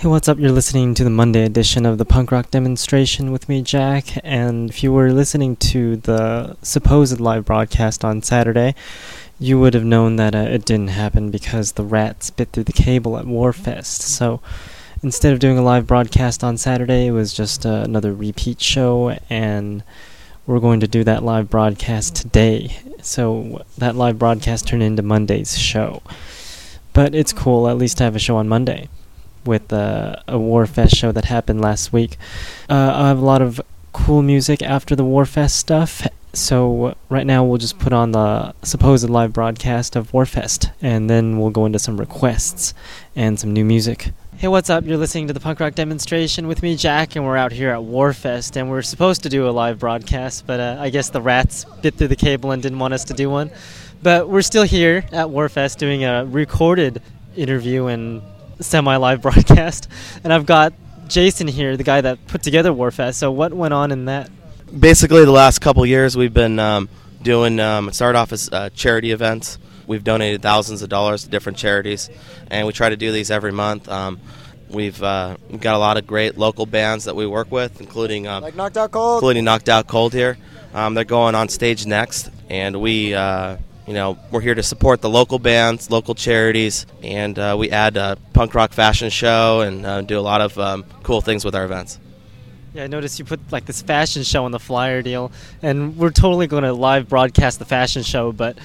[0.00, 0.38] Hey, what's up?
[0.38, 4.04] You're listening to the Monday edition of the punk rock demonstration with me, Jack.
[4.22, 8.76] And if you were listening to the supposed live broadcast on Saturday,
[9.40, 12.72] you would have known that uh, it didn't happen because the rats bit through the
[12.72, 14.02] cable at Warfest.
[14.02, 14.40] So
[15.02, 19.18] instead of doing a live broadcast on Saturday, it was just uh, another repeat show,
[19.28, 19.82] and
[20.46, 22.78] we're going to do that live broadcast today.
[23.02, 26.02] So that live broadcast turned into Monday's show.
[26.92, 28.88] But it's cool, at least to have a show on Monday
[29.44, 32.16] with uh, a Warfest show that happened last week.
[32.68, 33.60] Uh, I have a lot of
[33.92, 39.08] cool music after the Warfest stuff, so right now we'll just put on the supposed
[39.08, 42.74] live broadcast of Warfest, and then we'll go into some requests
[43.16, 44.12] and some new music.
[44.38, 44.84] Hey, what's up?
[44.84, 47.80] You're listening to the punk rock demonstration with me, Jack, and we're out here at
[47.80, 51.64] Warfest, and we're supposed to do a live broadcast, but uh, I guess the rats
[51.82, 53.50] bit through the cable and didn't want us to do one.
[54.00, 57.02] But we're still here at Warfest doing a recorded
[57.34, 58.22] interview and
[58.60, 59.88] semi live broadcast.
[60.24, 60.72] And I've got
[61.08, 63.14] Jason here, the guy that put together Warfest.
[63.14, 64.30] So, what went on in that?
[64.78, 66.88] Basically, the last couple years we've been um,
[67.22, 69.58] doing, um, it started off as uh, charity events.
[69.86, 72.10] We've donated thousands of dollars to different charities,
[72.50, 73.88] and we try to do these every month.
[73.88, 74.20] Um,
[74.68, 78.42] we've, uh, got a lot of great local bands that we work with, including um,
[78.42, 80.36] like Knocked Out Cold, including Knocked Out Cold here.
[80.74, 83.56] Um, they're going on stage next, and we uh,
[83.88, 87.96] you know, we're here to support the local bands, local charities, and uh, we add
[87.96, 91.54] a punk rock fashion show and uh, do a lot of um, cool things with
[91.54, 91.98] our events.
[92.74, 96.10] Yeah, I noticed you put like this fashion show on the flyer deal, and we're
[96.10, 98.58] totally going to live broadcast the fashion show, but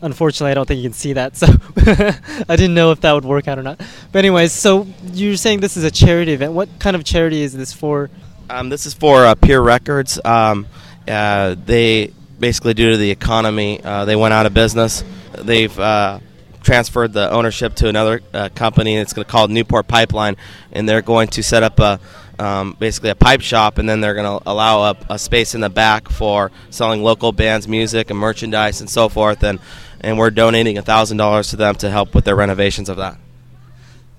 [0.00, 3.26] unfortunately, I don't think you can see that, so I didn't know if that would
[3.26, 3.78] work out or not.
[4.10, 6.54] But anyways, so you're saying this is a charity event.
[6.54, 8.08] What kind of charity is this for?
[8.48, 10.18] Um, this is for uh, Pier Records.
[10.24, 10.66] Um,
[11.06, 15.04] uh, they basically due to the economy, uh, they went out of business.
[15.38, 16.18] They've uh,
[16.62, 18.96] transferred the ownership to another uh, company.
[18.96, 20.36] It's going to call Newport Pipeline,
[20.72, 22.00] and they're going to set up a
[22.38, 25.60] um, basically a pipe shop, and then they're going to allow a, a, space in
[25.60, 29.44] the back for selling local bands, music, and merchandise, and so forth.
[29.44, 29.60] And
[30.00, 33.16] and we're donating thousand dollars to them to help with their renovations of that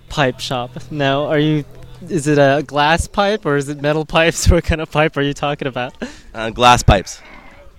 [0.07, 0.71] pipe shop.
[0.89, 1.65] Now, are you?
[2.07, 4.47] Is it a glass pipe or is it metal pipes?
[4.51, 5.93] What kind of pipe are you talking about?
[6.33, 7.21] Uh, glass pipes.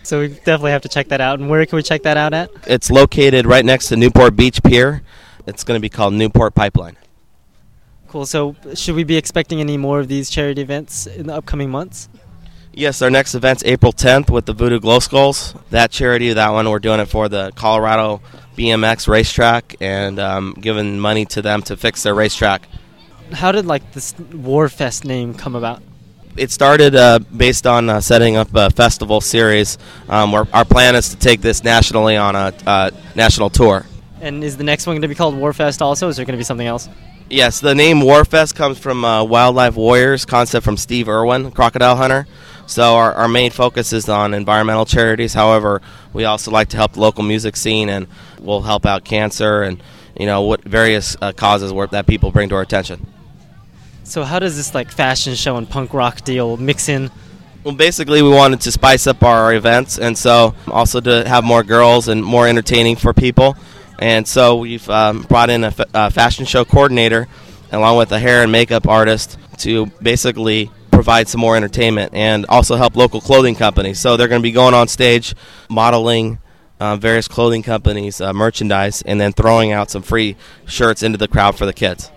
[0.04, 1.40] So we definitely have to check that out.
[1.40, 2.50] And where can we check that out at?
[2.66, 5.02] It's located right next to Newport Beach Pier.
[5.46, 6.96] It's going to be called Newport Pipeline.
[8.08, 8.26] Cool.
[8.26, 12.08] So should we be expecting any more of these charity events in the upcoming months?
[12.72, 15.54] Yes, our next event's April 10th with the Voodoo Glow Skulls.
[15.70, 18.20] That charity, that one, we're doing it for the Colorado
[18.56, 22.68] BMX racetrack and um, giving money to them to fix their racetrack.
[23.32, 25.82] How did like this Warfest name come about?
[26.36, 29.78] It started uh, based on uh, setting up a festival series.
[30.08, 33.86] Um, where our plan is to take this nationally on a uh, national tour.
[34.20, 36.08] And is the next one going to be called Warfest also?
[36.08, 36.88] Is there going to be something else?
[37.30, 42.26] Yes, the name Warfest comes from uh, Wildlife Warriors concept from Steve Irwin, crocodile hunter.
[42.66, 45.34] So our, our main focus is on environmental charities.
[45.34, 48.06] However, we also like to help the local music scene, and
[48.40, 49.82] we'll help out cancer and
[50.18, 53.06] you know what various uh, causes that people bring to our attention.
[54.04, 57.10] So how does this like fashion show and punk rock deal mix in?
[57.64, 61.62] Well, basically, we wanted to spice up our events, and so also to have more
[61.62, 63.56] girls and more entertaining for people.
[63.98, 67.26] And so we've um, brought in a, fashion show coordinator,
[67.72, 72.76] along with a hair and makeup artist, to basically provide some more entertainment and also
[72.76, 73.98] help local clothing companies.
[73.98, 75.34] So they're going to be going on stage,
[75.70, 76.38] modeling
[76.80, 80.36] uh, various clothing companies' uh, merchandise, and then throwing out some free
[80.66, 82.10] shirts into the crowd for the kids.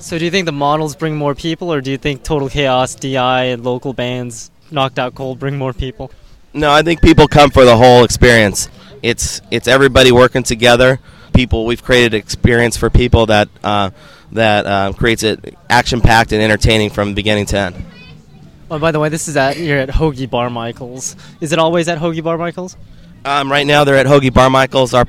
[0.00, 2.94] So do you think the models bring more people, or do you think Total Chaos,
[2.94, 6.10] DI, and local bands, Knocked Out Cold, bring more people?
[6.54, 8.70] No, I think people come for the whole experience.
[9.02, 11.00] It's it's everybody working together.
[11.34, 13.90] People, we've created experience for people that uh,
[14.32, 17.76] that uh, creates it action packed and entertaining from beginning to end.
[18.70, 21.14] Oh, by the way, this is at you're at Hoagie Bar Michaels.
[21.40, 22.76] Is it always at Hoagie Bar Michaels?
[23.22, 24.94] Um, right now, they're at Hoagie Bar Michaels.
[24.94, 25.06] Our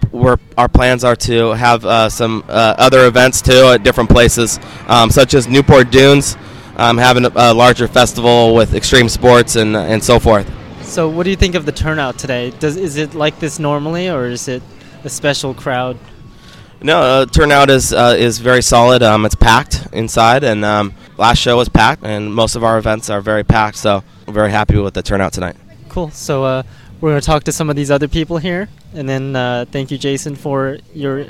[0.57, 5.09] our plans are to have uh, some uh, other events too at different places, um,
[5.09, 6.35] such as Newport Dunes,
[6.75, 10.45] um, having a, a, larger festival with extreme sports and and so forth.
[10.83, 12.49] So, what do you think of the turnout today?
[12.59, 14.61] Does is it like this normally, or is it
[15.05, 15.97] a special crowd?
[16.81, 19.03] No, uh, turnout is uh, is very solid.
[19.03, 23.09] Um, it's packed inside, and um, last show was packed, and most of our events
[23.09, 23.77] are very packed.
[23.77, 25.55] So, we're very happy with the turnout tonight.
[25.87, 26.11] Cool.
[26.11, 26.65] So.
[27.01, 29.89] We're going to talk to some of these other people here, and then uh, thank
[29.89, 31.25] you, Jason, for your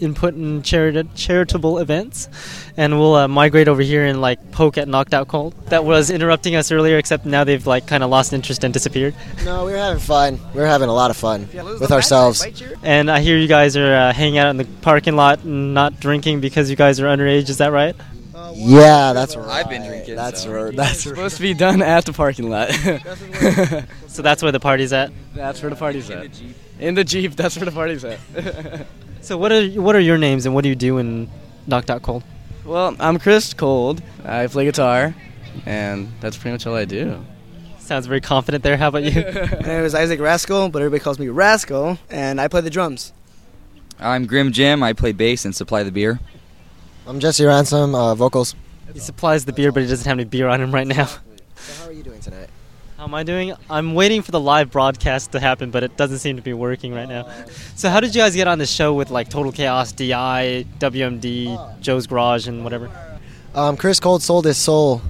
[0.00, 2.28] input in charita- charitable events,
[2.76, 5.54] and we'll uh, migrate over here and like poke at Knocked Out Cold.
[5.66, 9.14] That was interrupting us earlier, except now they've like kind of lost interest and disappeared.
[9.44, 10.40] No, we were having fun.
[10.54, 12.44] We were having a lot of fun with ourselves.
[12.82, 16.00] And I hear you guys are uh, hanging out in the parking lot and not
[16.00, 17.48] drinking because you guys are underage.
[17.48, 17.94] Is that right?
[18.42, 19.48] Uh, Yeah, that's right.
[19.48, 20.52] I've been drinking, That's so.
[20.52, 20.74] right.
[20.76, 21.14] That's right.
[21.14, 22.70] supposed to be done at the parking lot.
[24.08, 25.10] So that's where the party's at.
[25.34, 26.28] that's where the party's at.
[26.78, 28.18] In the Jeep, that's where the party's at.
[29.22, 31.30] So what are what are your names and what do you do in
[31.68, 32.24] Knocked Out Cold?
[32.66, 34.02] well, I'm Chris Cold.
[34.24, 35.14] I play guitar,
[35.64, 37.24] and that's pretty much all I do.
[37.78, 38.76] Sounds very confident there.
[38.76, 39.12] How about you?
[39.22, 43.12] My name is Isaac Rascal, but everybody calls me Rascal, and I play the drums.
[44.00, 44.82] I'm Grim Jim.
[44.82, 46.18] I play bass and supply the beer.
[47.06, 48.54] I'm Jesse Ransom, uh, vocals.
[48.92, 51.06] he supplies the beer, but he doesn't have any beer on him right now.
[51.56, 52.48] So how are you doing tonight?
[52.96, 53.52] How am I doing?
[53.68, 56.94] I'm waiting for the live broadcast to happen, but it doesn't seem to be working
[56.94, 57.28] right now.
[57.74, 61.80] So how did you guys get on the show with like Total Chaos, DI, WMD,
[61.80, 62.88] Joe's Garage, and whatever?
[63.54, 65.02] Um, Chris Cold sold his soul.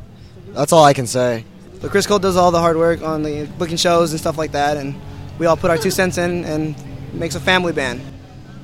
[0.49, 1.45] That's all I can say.
[1.83, 4.53] But Chris Cole does all the hard work on the booking shows and stuff like
[4.53, 4.95] that, and
[5.39, 6.75] we all put our two cents in and
[7.13, 8.01] makes a family band.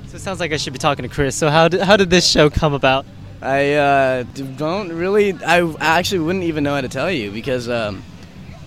[0.07, 1.37] So it sounds like I should be talking to Chris.
[1.37, 3.05] So how did, how did this show come about?
[3.41, 4.23] I uh,
[4.57, 5.33] don't really.
[5.33, 8.03] I actually wouldn't even know how to tell you because um,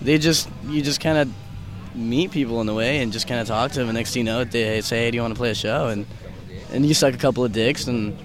[0.01, 1.33] they just you just kind of
[1.95, 3.89] meet people in the way and just kind of talk to them.
[3.89, 5.87] And next thing you know, they say, "Hey, do you want to play a show?"
[5.87, 6.05] And
[6.71, 8.17] and you suck a couple of dicks and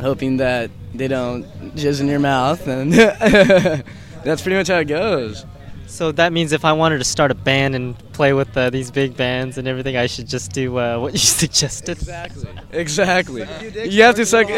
[0.00, 1.44] hoping that they don't
[1.76, 2.92] jizz in your mouth, and
[4.24, 5.44] that's pretty much how it goes.
[5.88, 8.90] So that means if I wanted to start a band and play with uh, these
[8.90, 11.96] big bands and everything, I should just do uh, what you suggested.
[11.98, 12.48] Exactly.
[12.72, 13.46] Exactly.
[13.88, 14.48] You have to suck.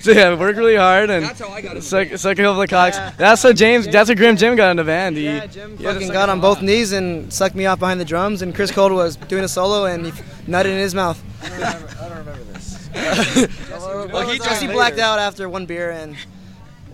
[0.00, 2.68] so yeah, work really hard and that's how I got suck, suck a couple of
[2.68, 2.98] cocks.
[3.16, 3.86] That's how James.
[3.86, 5.16] That's how Grim Jim got in the band.
[5.16, 8.04] He, Yeah, Jim he fucking got on both knees and sucked me off behind the
[8.04, 10.12] drums, and Chris Cole was doing a solo and he
[10.50, 11.22] nutted in his mouth.
[11.42, 13.58] I don't remember I don't remember this.
[14.12, 16.16] Well, he Jesse blacked out after one beer, and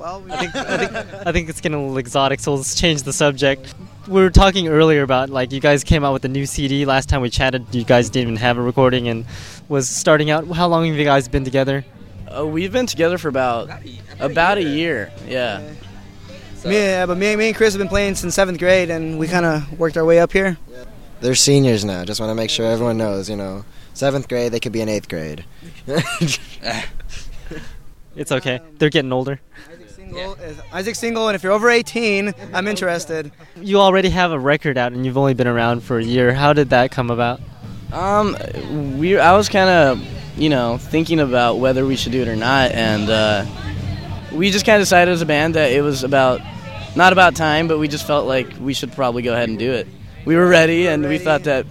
[0.00, 2.74] well, we, I think, I think I think it's getting a little exotic, so let's
[2.74, 3.74] change the subject.
[4.08, 6.86] We were talking earlier about like you guys came out with a new CD.
[6.86, 9.26] Last time we chatted, you guys didn't even have a recording and
[9.68, 10.48] was starting out.
[10.48, 11.84] How long have you guys been together?
[12.34, 13.68] Uh, we've been together for about
[14.18, 15.12] about a year.
[15.28, 15.58] Yeah.
[16.64, 19.28] me, yeah, but me, me and Chris have been playing since seventh grade, and we
[19.28, 20.56] kind of worked our way up here.
[21.20, 22.06] They're seniors now.
[22.06, 23.28] Just want to make sure everyone knows.
[23.28, 25.44] You know, seventh grade, they could be in eighth grade.
[28.16, 28.60] It's okay.
[28.78, 29.40] They're getting older.
[30.10, 33.30] Isaac single, is- Isaac single, and if you're over 18, I'm interested.
[33.60, 36.32] You already have a record out and you've only been around for a year.
[36.32, 37.40] How did that come about?
[37.92, 38.36] Um,
[38.98, 39.18] we.
[39.18, 42.70] I was kind of, you know, thinking about whether we should do it or not,
[42.72, 43.44] and uh,
[44.32, 46.40] we just kind of decided as a band that it was about,
[46.94, 49.72] not about time, but we just felt like we should probably go ahead and do
[49.72, 49.88] it.
[50.24, 51.66] We were ready, and we thought that,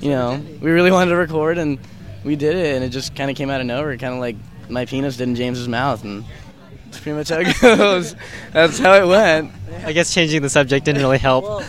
[0.00, 1.78] you know, we really wanted to record, and
[2.22, 4.36] we did it, and it just kind of came out of nowhere, kind of like
[4.68, 6.43] my penis did in James's mouth, and that's
[7.04, 8.16] pretty much how it goes.
[8.52, 9.52] that's how it went.
[9.84, 11.62] I guess changing the subject didn't really help.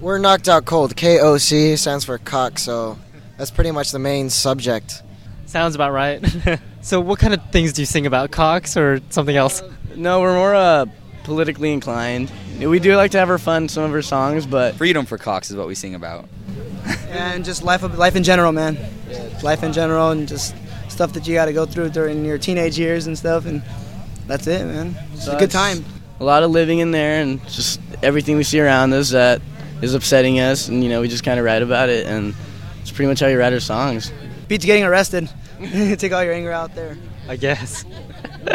[0.00, 0.94] We're knocked out cold.
[0.94, 2.98] KOC stands for cock, so
[3.38, 5.02] that's pretty much the main subject.
[5.46, 6.22] Sounds about right.
[6.82, 8.30] so, what kind of things do you sing about?
[8.30, 9.62] Cocks or something else?
[9.96, 10.84] No, we're more uh,
[11.24, 12.30] politically inclined.
[12.60, 15.50] We do like to have our fun some of our songs, but Freedom for cocks
[15.50, 16.28] is what we sing about.
[17.08, 18.76] and just life life in general, man.
[19.42, 20.54] Life in general, and just
[20.88, 23.62] stuff that you got to go through during your teenage years and stuff, and
[24.28, 24.94] that's it, man.
[25.14, 25.84] It's a good time.
[26.20, 29.40] a lot of living in there and just everything we see around us that
[29.82, 32.34] is upsetting us, and you know we just kind of write about it, and
[32.80, 34.12] it's pretty much how you write our songs.
[34.46, 35.28] Beats getting arrested.
[35.98, 36.96] Take all your anger out there.
[37.28, 37.84] I guess.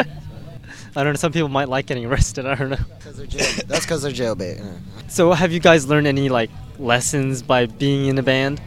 [0.96, 1.18] I don't know.
[1.18, 2.46] Some people might like getting arrested.
[2.46, 2.76] I don't know.
[3.04, 4.58] That's because they're jailbait.
[4.58, 4.72] yeah.
[5.08, 8.60] So, have you guys learned any like lessons by being in a band?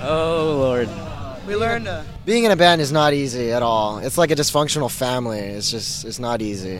[0.00, 0.88] Oh Lord,
[1.48, 1.88] We learned.
[1.88, 4.00] Uh, Being in a band is not easy at all.
[4.00, 5.38] It's like a dysfunctional family.
[5.38, 6.78] It's just, it's not easy.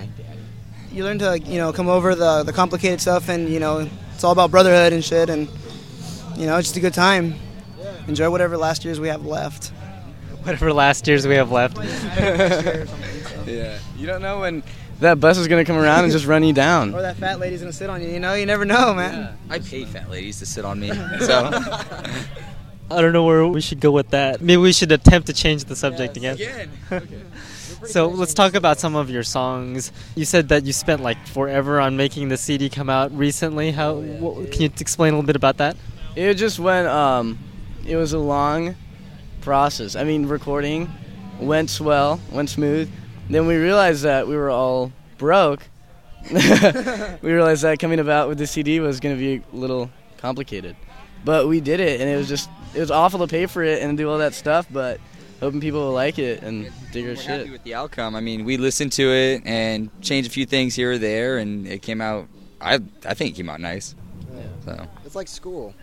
[0.93, 4.25] you learn to you know come over the the complicated stuff, and you know it's
[4.25, 5.49] all about brotherhood and shit, and
[6.37, 7.35] you know it's just a good time.
[8.09, 9.69] Enjoy whatever last years we have left.
[10.43, 11.77] Whatever last years we have left.
[13.47, 14.63] yeah, you don't know when
[15.01, 16.95] that bus is gonna come around and just run you down.
[16.95, 18.09] Or that fat lady's gonna sit on you.
[18.09, 19.37] You know, you never know, man.
[19.51, 20.89] I pay fat ladies to sit on me,
[21.21, 21.51] so
[22.91, 24.41] I don't know where we should go with that.
[24.41, 26.39] Maybe we should attempt to change the subject again.
[27.85, 29.93] so let's talk about some of your songs.
[30.15, 33.73] You said that you spent like forever on making the CD come out recently.
[33.73, 33.95] How?
[33.95, 35.77] What, can you explain a little bit about that?
[36.17, 36.89] It just went.
[36.89, 37.39] Um,
[37.87, 38.75] it was a long
[39.43, 39.95] process.
[39.95, 40.91] I mean, recording
[41.41, 42.91] went swell, went smooth.
[43.29, 45.63] Then we realized that we were all broke.
[46.31, 50.77] we realized that coming about with the CD was going to be a little complicated,
[51.25, 53.83] but we did it, and it was just it was awful to pay for it
[53.83, 55.01] and do all that stuff, but
[55.41, 57.51] hoping people will like it and dig our we're happy shit.
[57.51, 58.15] with the outcome.
[58.15, 61.67] I mean, we listened to it and changed a few things here or there, and
[61.67, 62.29] it came out.
[62.61, 63.97] I I think it came out nice.
[64.65, 65.75] So It's like school.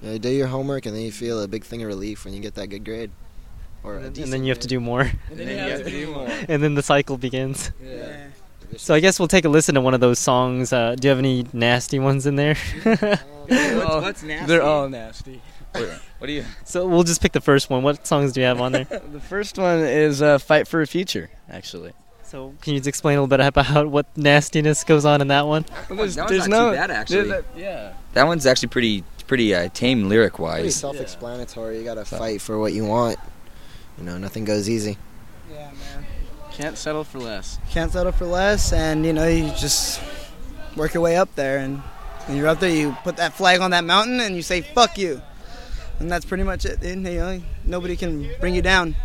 [0.00, 2.24] You, know, you do your homework and then you feel a big thing of relief
[2.24, 3.10] when you get that good grade.
[3.84, 6.12] Or a And then you have to do more, And then you have to do
[6.12, 6.28] more.
[6.48, 7.70] and then the cycle begins.
[7.82, 8.26] Yeah.
[8.76, 10.72] So I guess we'll take a listen to one of those songs.
[10.72, 12.56] Uh, do you have any nasty ones in there?
[12.86, 14.46] Oh, what's nasty?
[14.46, 15.42] They're all nasty.
[16.20, 16.44] What do you?
[16.64, 17.82] so we'll just pick the first one.
[17.82, 18.84] What songs do you have on there?
[19.12, 21.92] The first one is uh, "Fight for a Future," actually.
[22.22, 25.46] So can you just explain a little bit about what nastiness goes on in that
[25.48, 25.64] one?
[25.88, 27.30] There's, that one's there's not no too bad, actually.
[27.30, 27.92] a- yeah.
[28.12, 30.52] That one's actually pretty pretty uh, tame lyric wise.
[30.54, 30.76] Pretty wise.
[30.76, 31.78] self-explanatory.
[31.78, 33.18] You gotta fight for what you want.
[33.98, 34.98] You know, nothing goes easy.
[35.50, 36.06] Yeah, man.
[36.52, 37.58] Can't settle for less.
[37.70, 40.00] Can't settle for less, and you know you just
[40.76, 41.78] work your way up there, and
[42.26, 44.98] when you're up there, you put that flag on that mountain, and you say "fuck
[44.98, 45.22] you,"
[46.00, 46.82] and that's pretty much it.
[46.82, 48.96] And, you know, nobody can bring you down.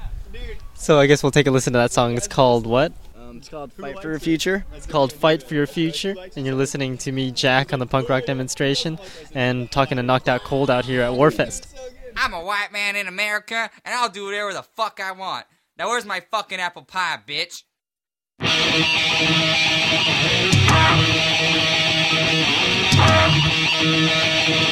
[0.74, 2.18] So I guess we'll take a listen to that song.
[2.18, 2.92] It's called what?
[3.16, 6.16] Um, it's called "Fight for Your Future." It's called Fight for Your Future.
[6.36, 9.00] And you're listening to me, Jack, on the punk rock demonstration
[9.34, 11.74] and talking to Knocked Out Cold out here at Warfest.
[12.18, 15.46] I'm a white man in America, and I'll do whatever the fuck I want.
[15.78, 17.64] Now where's my fucking apple pie, bitch?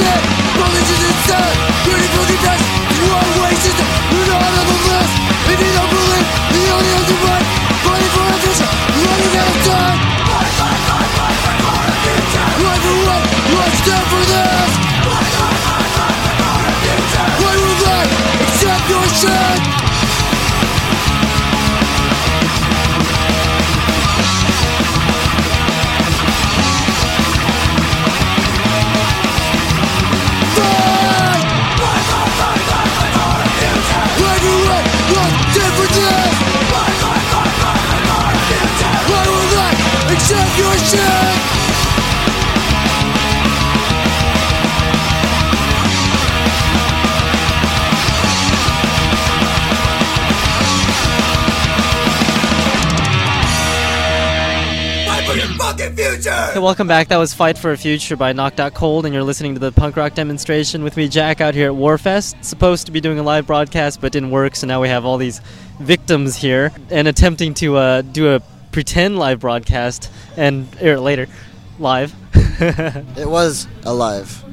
[0.00, 0.29] shit.
[56.22, 57.08] Hey, welcome back.
[57.08, 59.72] That was Fight for a Future by Knocked Out Cold, and you're listening to the
[59.72, 62.44] punk rock demonstration with me, Jack, out here at Warfest.
[62.44, 65.16] Supposed to be doing a live broadcast, but didn't work, so now we have all
[65.16, 65.40] these
[65.78, 71.26] victims here and attempting to uh, do a pretend live broadcast and air it later
[71.78, 72.14] live.
[72.60, 74.44] It was alive.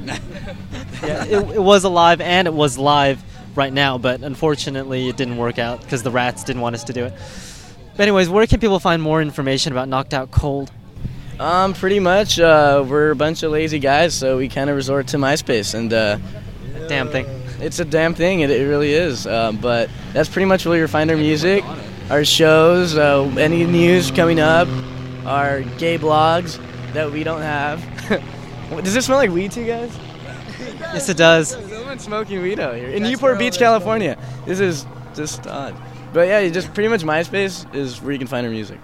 [1.02, 3.22] yeah, it, it was alive and it was live
[3.54, 6.94] right now, but unfortunately it didn't work out because the rats didn't want us to
[6.94, 7.12] do it.
[7.98, 10.70] But anyways, where can people find more information about Knocked Out Cold?
[11.38, 12.38] Um, pretty much.
[12.40, 15.92] Uh, we're a bunch of lazy guys, so we kind of resort to MySpace, and
[15.92, 16.18] uh,
[16.88, 17.26] Damn thing.
[17.60, 18.40] it's a damn thing.
[18.40, 19.26] It, it really is.
[19.26, 21.64] Um, but that's pretty much where you'll find our music,
[22.10, 24.66] our shows, uh, any news coming up,
[25.26, 26.58] our gay blogs
[26.92, 27.80] that we don't have.
[28.82, 29.96] Does this smell like weed to you guys?
[30.80, 31.50] Yes, it does.
[31.50, 34.18] Someone's smoking weed out here in Newport Beach, California.
[34.46, 35.74] This is just odd.
[36.12, 38.78] But yeah, you just pretty much MySpace is where you can find our music.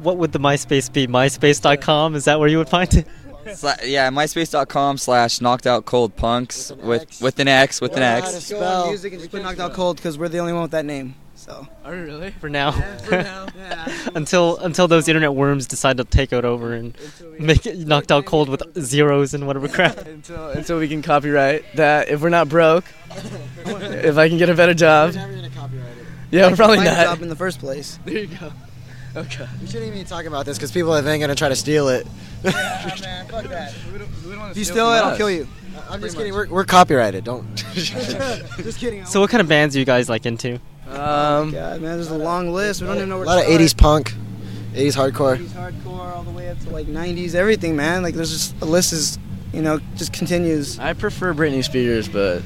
[0.00, 1.06] What would the MySpace be?
[1.06, 2.14] MySpace.com?
[2.14, 3.06] Is that where you would find it?
[3.46, 8.22] Sla- yeah, myspace.com slash knocked out cold punks with with an X with an Learn
[8.22, 8.50] how to X.
[8.50, 8.86] Go on spell.
[8.88, 11.14] music and just put knocked out cold because we're the only one with that name.
[11.34, 12.32] So Oh really?
[12.32, 12.72] For now.
[12.72, 13.88] for now, yeah.
[14.14, 16.94] until until those internet worms decide to take it over and
[17.38, 19.96] make it knocked out cold with zeros and whatever crap.
[20.06, 22.08] Until until we can copyright that.
[22.10, 22.84] If we're not broke,
[23.64, 25.14] if I can get a better job.
[25.14, 26.04] Never gonna copyright it.
[26.32, 27.04] Yeah, we're probably Find a not.
[27.06, 27.98] job in the first place.
[28.04, 28.52] There you go.
[29.18, 29.48] Okay.
[29.60, 32.06] We shouldn't even talk about this because people are then gonna try to steal it.
[32.44, 33.74] man, fuck that.
[34.50, 35.48] If you steal it, I'll kill you.
[35.90, 36.32] I'm just kidding.
[36.34, 37.24] We're, we're copyrighted.
[37.24, 37.46] Don't.
[37.74, 39.04] Just kidding.
[39.06, 40.54] So what kind of bands are you guys like into?
[40.88, 42.80] Um, God, man, there's a long list.
[42.80, 44.12] We don't even know a lot of 80s punk,
[44.72, 45.36] 80s hardcore.
[45.38, 48.02] 80s hardcore all the way up to like 90s, everything, man.
[48.02, 49.18] Like there's just a list is,
[49.52, 50.78] you know, just continues.
[50.78, 52.42] I prefer Britney Spears, but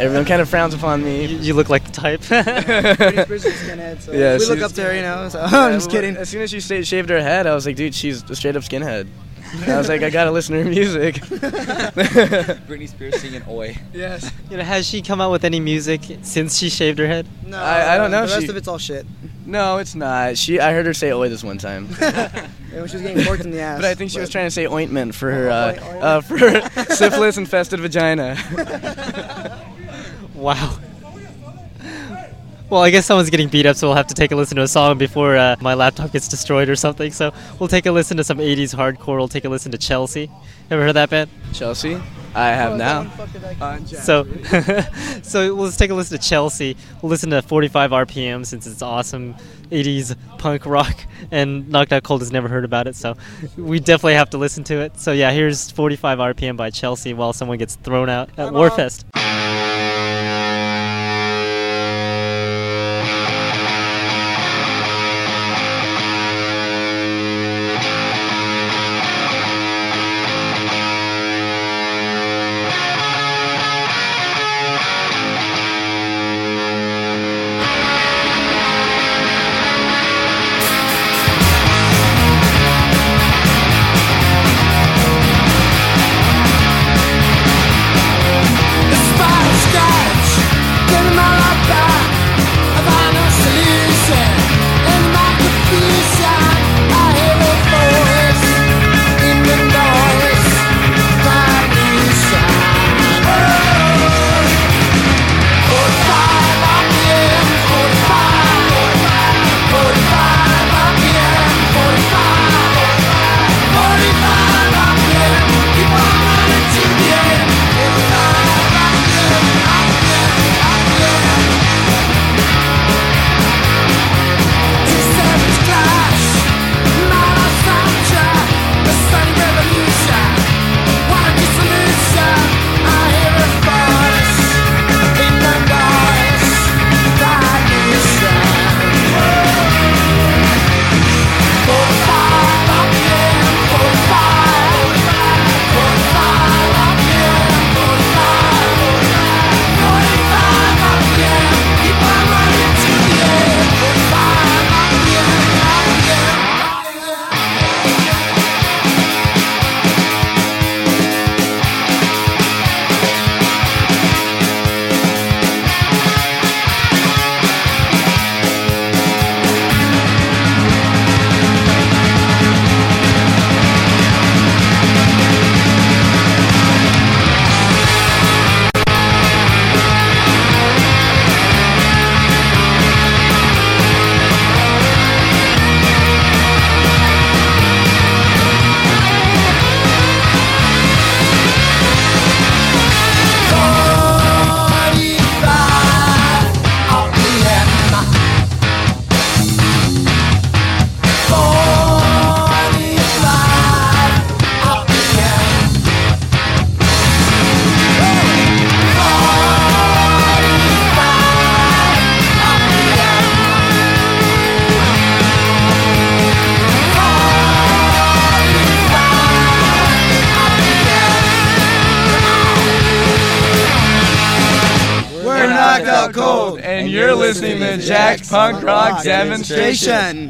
[0.00, 1.26] everyone kind of frowns upon me.
[1.26, 2.20] you look like the type.
[2.20, 5.28] Britney Spears is a skinhead, so Yeah, we look up to her, you know.
[5.28, 6.16] So Yeah, I'm just kidding.
[6.16, 8.62] As soon as she shaved her head, I was like, dude, she's a straight up
[8.62, 9.06] skinhead.
[9.68, 11.14] I was like, I gotta listen to her music.
[12.66, 14.32] Britney Spears singing "Oi." Yes.
[14.50, 17.24] you know, has she come out with any music since she shaved her head?
[17.46, 19.06] No, I- I don't know, The rest of it's all shit.
[19.46, 20.36] no, it's not.
[20.38, 23.44] She, I heard her say "oi" this one time, Yeah, when she was getting forked
[23.44, 23.78] in the ass.
[23.80, 26.02] but I think she was trying to say ointment for her, Oint- uh, ointment.
[26.02, 28.34] uh, for her syphilis infested vagina.
[30.44, 30.76] Wow.
[32.68, 34.62] Well, I guess someone's getting beat up, so we'll have to take a listen to
[34.62, 37.12] a song before uh, my laptop gets destroyed or something.
[37.12, 39.16] So we'll take a listen to some 80s hardcore.
[39.16, 40.30] We'll take a listen to Chelsea.
[40.70, 41.30] Ever heard that band?
[41.54, 41.98] Chelsea,
[42.34, 43.10] I have now.
[44.02, 44.24] So,
[45.22, 46.76] so let's take a listen to Chelsea.
[47.00, 49.36] We'll listen to 45 RPM since it's awesome
[49.70, 50.96] 80s punk rock,
[51.30, 53.16] and Knocked Out Cold has never heard about it, so
[53.56, 54.98] we definitely have to listen to it.
[54.98, 59.04] So yeah, here's 45 RPM by Chelsea while someone gets thrown out at Warfest.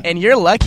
[0.05, 0.64] And you're lucky.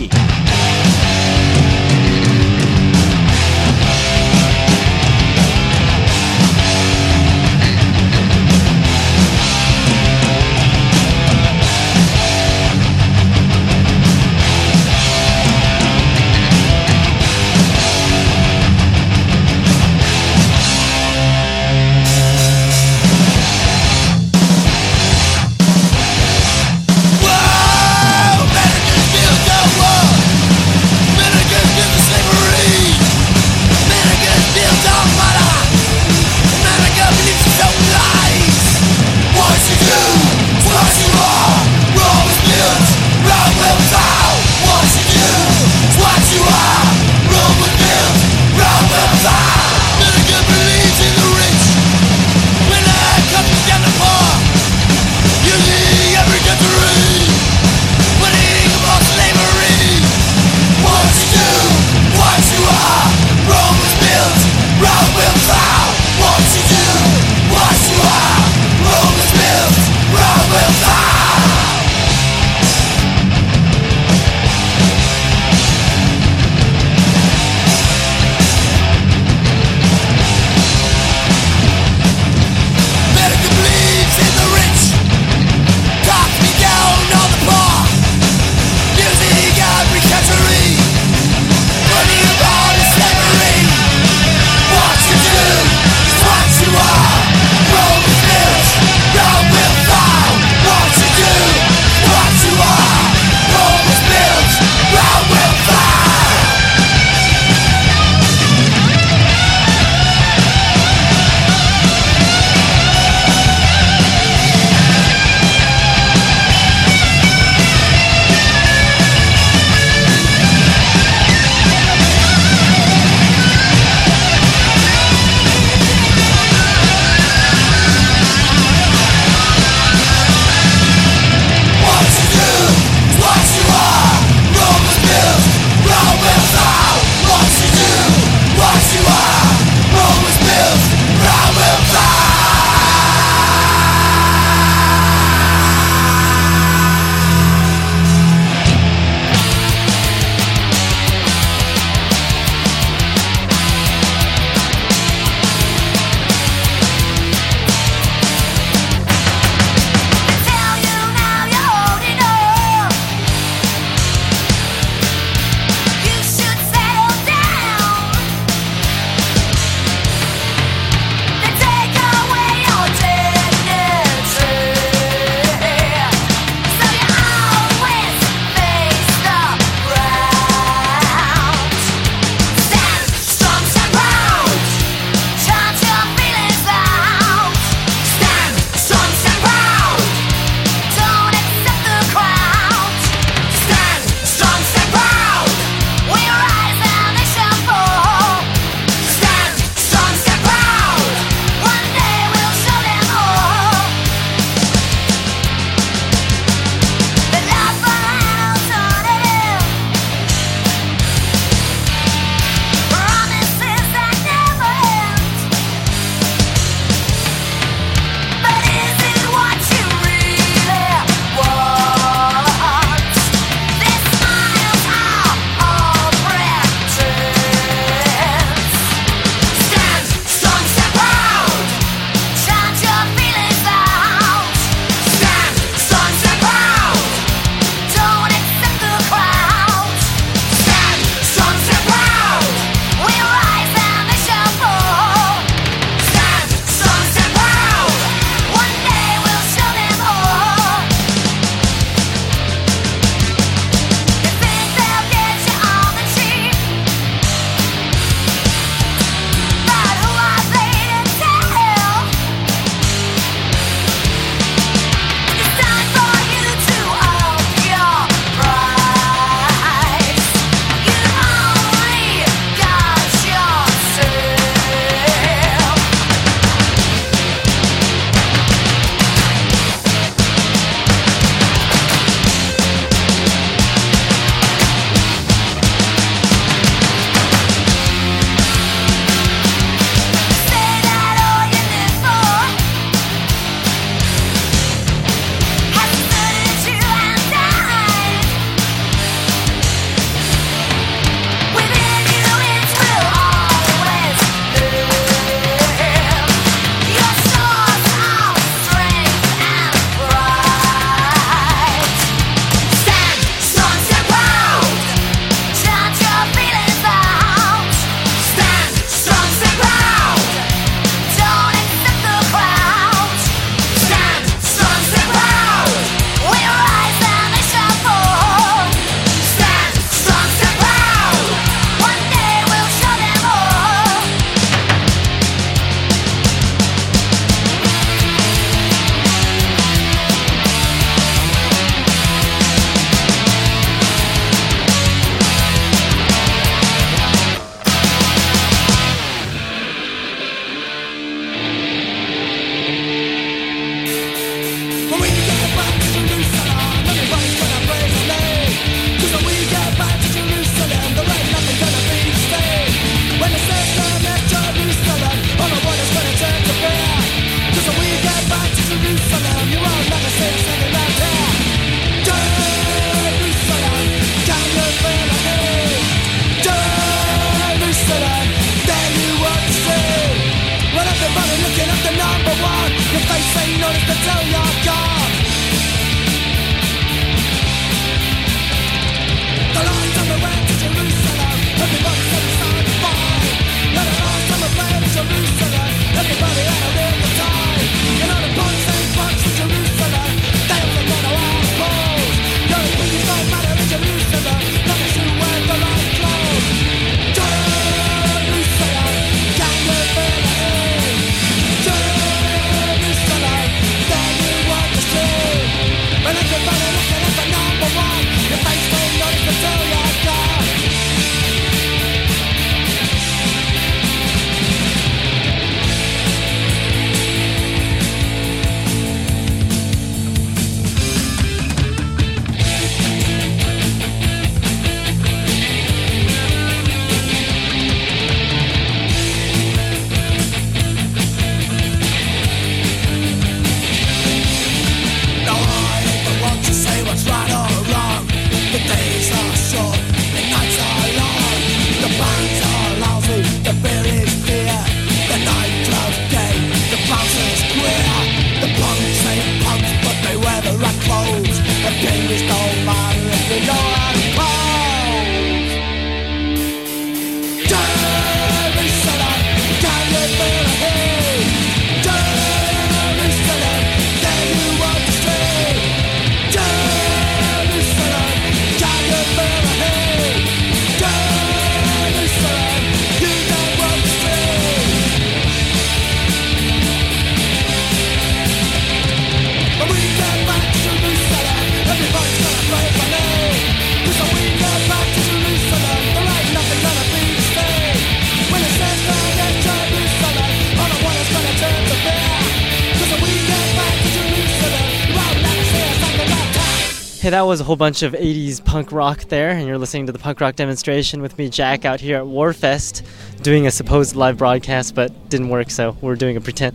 [507.08, 509.92] Hey, that was a whole bunch of 80s punk rock there, and you're listening to
[509.92, 512.82] the punk rock demonstration with me, Jack, out here at Warfest,
[513.22, 516.54] doing a supposed live broadcast, but didn't work, so we're doing a pretend.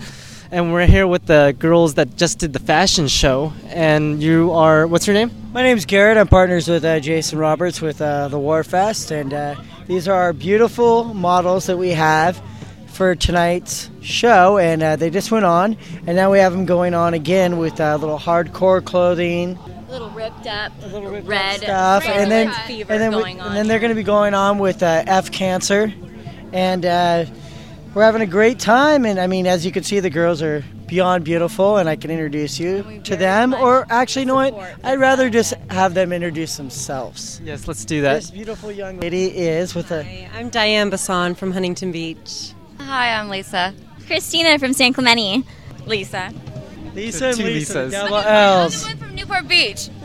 [0.51, 4.85] And we're here with the girls that just did the fashion show, and you are,
[4.85, 5.31] what's your name?
[5.53, 6.17] My name's Garrett.
[6.17, 9.55] I'm partners with uh, Jason Roberts with uh, the Warfest, and uh,
[9.87, 12.39] these are our beautiful models that we have
[12.89, 14.59] for tonight's show.
[14.59, 17.81] And uh, they just went on, and now we have them going on again with
[17.81, 19.57] uh, little hardcore clothing,
[19.93, 23.47] little ripped up, ripped red stuff, red and then fever and then, we- on.
[23.47, 25.93] and then they're going to be going on with uh, F Cancer,
[26.51, 27.25] and uh,
[27.93, 29.06] we're having a great time.
[29.06, 32.10] And I mean, as you can see, the girls are beyond beautiful, and I can
[32.10, 33.53] introduce you to them.
[33.53, 34.75] Or actually, you know what?
[34.84, 37.39] I'd rather just have them introduce themselves.
[37.43, 38.15] Yes, let's do that.
[38.15, 40.27] This beautiful young lady is with a.
[40.34, 42.53] I'm Diane Basson from Huntington Beach.
[42.79, 43.73] Hi, I'm Lisa.
[44.08, 45.43] Christina from San Clemente.
[45.86, 46.34] Lisa.
[46.93, 47.91] Lisa and Two Lisa, Lisas.
[47.91, 48.88] double L's.
[48.88, 49.89] From Newport Beach.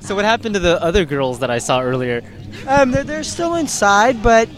[0.00, 2.22] So, what happened to the other girls that I saw earlier?
[2.66, 4.48] Um, they're, they're still inside, but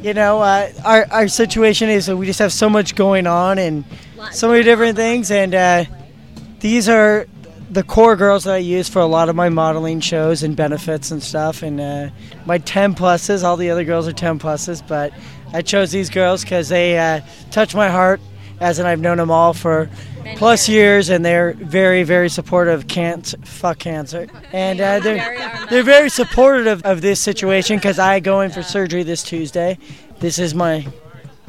[0.00, 3.58] you know, uh, our our situation is that we just have so much going on
[3.58, 3.84] and
[4.32, 5.84] so many different things, and uh,
[6.60, 7.26] these are
[7.70, 11.10] the core girls that I use for a lot of my modeling shows and benefits
[11.10, 11.62] and stuff.
[11.62, 12.08] And uh,
[12.46, 15.12] my 10 pluses, all the other girls are 10 pluses, but
[15.52, 18.20] I chose these girls because they uh, touch my heart,
[18.60, 19.90] as in I've known them all for
[20.36, 22.88] plus years, and they're very, very supportive.
[22.88, 28.20] Can't fuck cancer, and uh, they're they're very supportive of, of this situation because I
[28.20, 29.78] go in for surgery this Tuesday.
[30.20, 30.86] This is my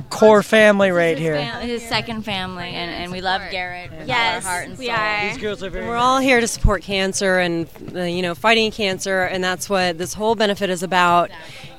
[0.10, 1.36] core family right here.
[1.60, 3.92] His second family, and, and we love Garrett.
[3.92, 4.96] with Yes, our heart and we soul.
[4.96, 5.28] are.
[5.30, 5.86] These girls are very.
[5.88, 9.98] We're all here to support cancer and uh, you know fighting cancer, and that's what
[9.98, 11.30] this whole benefit is about.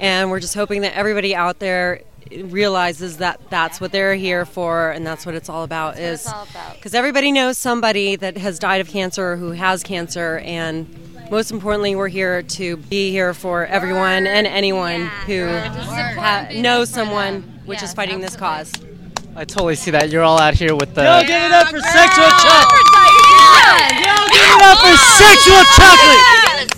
[0.00, 2.02] And we're just hoping that everybody out there
[2.44, 5.94] realizes that that's what they're here for, and that's what it's all about.
[5.96, 6.74] That's what is it's all about.
[6.76, 10.86] because everybody knows somebody that has died of cancer or who has cancer, and
[11.30, 17.42] most importantly, we're here to be here for everyone and anyone who ha- knows someone
[17.66, 18.72] which is fighting this cause.
[19.36, 20.08] I totally see that.
[20.10, 21.02] You're all out here with the.
[21.04, 22.38] Yo, give it up for sexual Yeah.
[22.42, 22.86] chocolate.
[24.02, 26.77] Yo, give it up for sexual chocolate.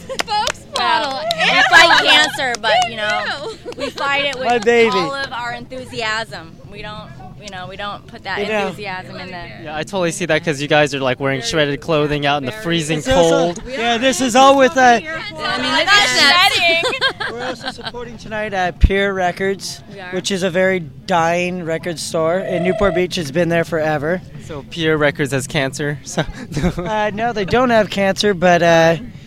[0.80, 4.90] Well, we fight cancer, but you know, we fight it with baby.
[4.96, 6.56] all of our enthusiasm.
[6.70, 8.66] We don't, you know, we don't put that You know.
[8.68, 9.32] enthusiasm in the.
[9.64, 12.46] Yeah, I totally see that because you guys are like wearing shredded clothing out in
[12.46, 13.62] the freezing This is all- cold.
[13.68, 14.76] yeah, this is all with.
[14.76, 20.10] Uh, I mean, look We're also supporting tonight at Pier Records, We are.
[20.12, 23.18] which is a very dying record store in Newport Beach.
[23.18, 24.20] It's been there forever.
[24.44, 25.98] So Pierre Records has cancer.
[26.04, 26.22] So
[26.76, 29.19] Uh, no, they don't have cancer, but uh, it's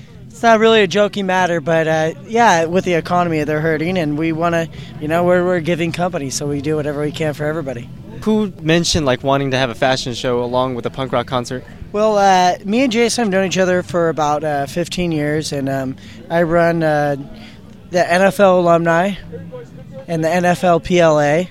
[0.43, 1.61] not really a joking matter.
[1.61, 4.69] But uh, yeah, with the economy, they're hurting, and we want to,
[5.01, 7.89] you know, we're, we're giving company, so we do whatever we can for everybody.
[8.23, 11.63] Who mentioned like wanting to have a fashion show along with a punk rock concert?
[11.91, 15.69] Well, uh, me and Jason have known each other for about uh, 15 years, and
[15.69, 15.95] um,
[16.29, 17.15] I run uh,
[17.91, 19.13] the NFL alumni
[20.07, 21.49] and the NFL PLA,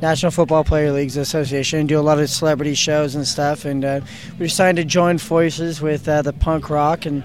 [0.00, 3.64] National Football Player Leagues Association, do a lot of celebrity shows and stuff.
[3.64, 4.00] And uh,
[4.38, 7.24] we decided to join forces with uh, the punk rock and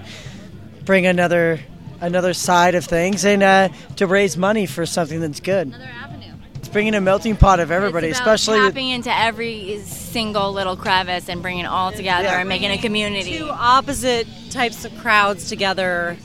[0.84, 1.60] bring another
[2.00, 5.68] another side of things, and uh, to raise money for something that's good.
[5.68, 6.32] Another avenue.
[6.56, 10.52] It's bringing a melting pot of everybody, It's about especially with tapping into every single
[10.52, 12.40] little crevice and bringing it all together Yeah.
[12.40, 13.38] and making a community.
[13.38, 16.16] Two opposite types of crowds together,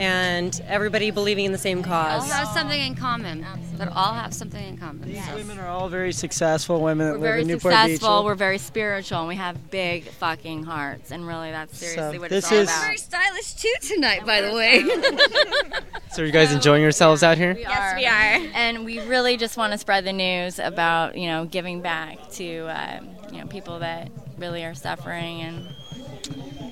[0.00, 2.22] and everybody believing in the same cause.
[2.22, 3.44] all have something in common.
[3.76, 5.14] That all have something in common.
[5.14, 5.34] So.
[5.36, 8.18] women are all very successful women that We're live very in Newport successful.
[8.20, 8.24] Beach.
[8.24, 11.10] We're very spiritual, and we have big fucking hearts.
[11.12, 12.84] And really, that's seriously what this it's all is- about.
[12.84, 14.84] Very stylish too tonight, by the way.
[16.12, 17.56] So are you guys enjoying yourselves out here?
[17.56, 18.50] yes, we are.
[18.52, 22.66] And we really just want to spread the news about you know giving back to
[22.66, 25.68] um, you know people that really are suffering and.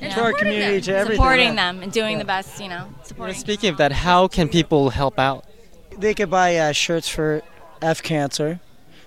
[0.02, 1.54] You To our community, to everything, supporting yeah.
[1.72, 2.18] them and doing Yeah.
[2.18, 5.44] the best, you know, You know, speaking of that, how can people help out?
[5.96, 7.42] They could buy uh, shirts for
[7.82, 8.60] F Cancer.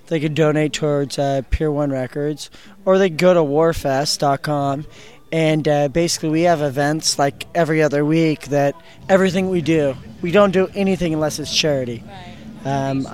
[0.07, 2.49] They could donate towards uh, Pier One Records,
[2.83, 4.85] or they could go to warfest.com.
[5.31, 8.75] And uh, basically, we have events like every other week that
[9.07, 12.03] everything we do, we don't do anything unless it's charity.
[12.65, 13.07] Um,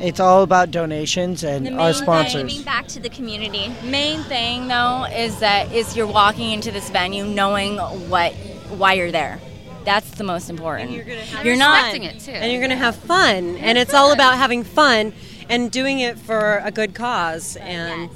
[0.00, 2.54] it's all about donations and The our main sponsors.
[2.54, 3.72] thing- back to the community.
[3.84, 7.76] Main thing though is that is you're walking into this venue knowing
[8.08, 8.32] what
[8.70, 9.40] why you're there.
[9.84, 10.90] That's the most important.
[10.90, 12.32] you're, not respecting it too.
[12.32, 15.14] And you're going to have fun, and it's all about having fun
[15.48, 17.56] and doing it for a good cause.
[17.56, 18.10] And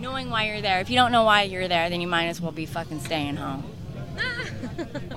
[0.00, 0.80] knowing why you're there.
[0.80, 3.36] If you don't know why you're there, then you might as well be fucking staying
[3.36, 3.64] home.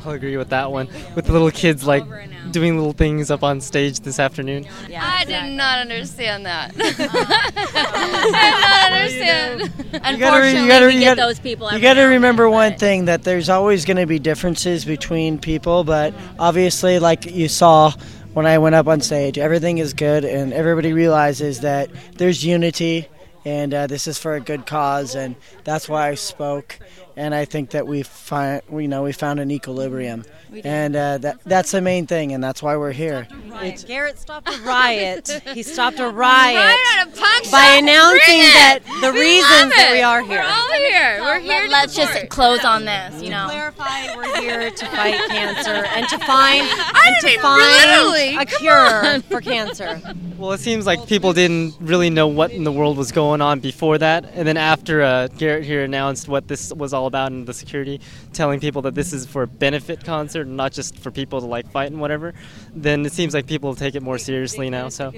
[0.04, 0.88] I'll agree with that one.
[1.16, 2.04] With the little kids like
[2.52, 4.66] doing little things up on stage this afternoon.
[4.98, 6.74] I did not understand that.
[6.80, 9.62] I did not understand.
[9.62, 11.72] You gotta, Unfortunately, you gotta, we you get gotta- those people.
[11.72, 14.86] You got to now and remember one thing that there's always going to be differences
[14.86, 17.92] between people, but obviously, like you saw
[18.34, 23.08] when I went up on stage, everything is good, and everybody realizes that there's unity,
[23.46, 26.80] and uh, this is for a good cause, and that's why I spoke.
[27.16, 30.24] And I think that we find, you know, we found an equilibrium,
[30.64, 33.28] and uh, that that's the main thing, and that's why we're here.
[33.56, 35.42] It's, Garrett stopped a riot.
[35.54, 40.22] he stopped a riot Riot a by announcing that the We reasons that we are
[40.22, 40.30] here.
[40.30, 40.44] We're here.
[40.44, 41.22] all here.
[41.22, 41.68] We're here.
[41.70, 43.16] Let, us just close on this.
[43.16, 47.90] You To know, clarify, we're here to fight cancer and to find and to find
[47.90, 48.36] literally.
[48.38, 50.02] a cure for cancer.
[50.38, 53.60] Well, it seems like people didn't really know what in the world was going on
[53.60, 57.48] before that, and then after uh, Garrett here announced what this was all about and
[57.48, 58.02] the security,
[58.34, 61.48] telling people that this is for a benefit concert and not just for people to
[61.48, 62.34] like fight and whatever,
[62.74, 64.90] then it seems like people take it more seriously now.
[64.90, 65.14] So.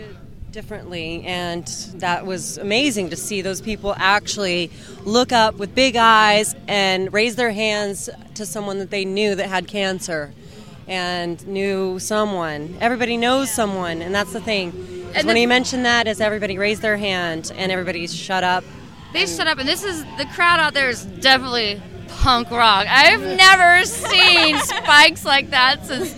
[0.52, 1.66] differently and
[1.96, 4.70] that was amazing to see those people actually
[5.04, 9.48] look up with big eyes and raise their hands to someone that they knew that
[9.48, 10.32] had cancer
[10.88, 12.78] and knew someone.
[12.80, 14.70] Everybody knows someone and that's the thing.
[15.16, 18.64] And when the- he mentioned that is everybody raised their hand and everybody shut up
[19.14, 22.88] They shut up, and this is the crowd out there is definitely punk rock.
[22.90, 26.14] I've never seen spikes like that since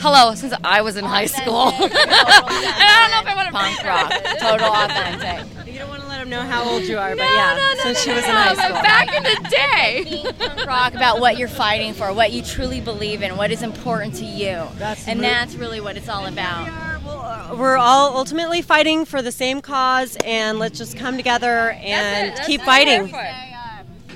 [0.00, 1.72] hello since I was in high school.
[1.74, 5.66] I don't know if I want to punk rock, total authentic.
[5.72, 8.10] you don't want to let them know how old you are but yeah since she
[8.10, 10.32] was in high school back in the day.
[10.38, 14.14] Punk rock about what you're fighting for, what you truly believe in, what is important
[14.16, 14.66] to you,
[15.06, 16.85] and that's really what it's all about.
[17.08, 22.32] Uh, we're all ultimately fighting for the same cause and let's just come together and
[22.36, 23.22] That's keep what I'm fighting for.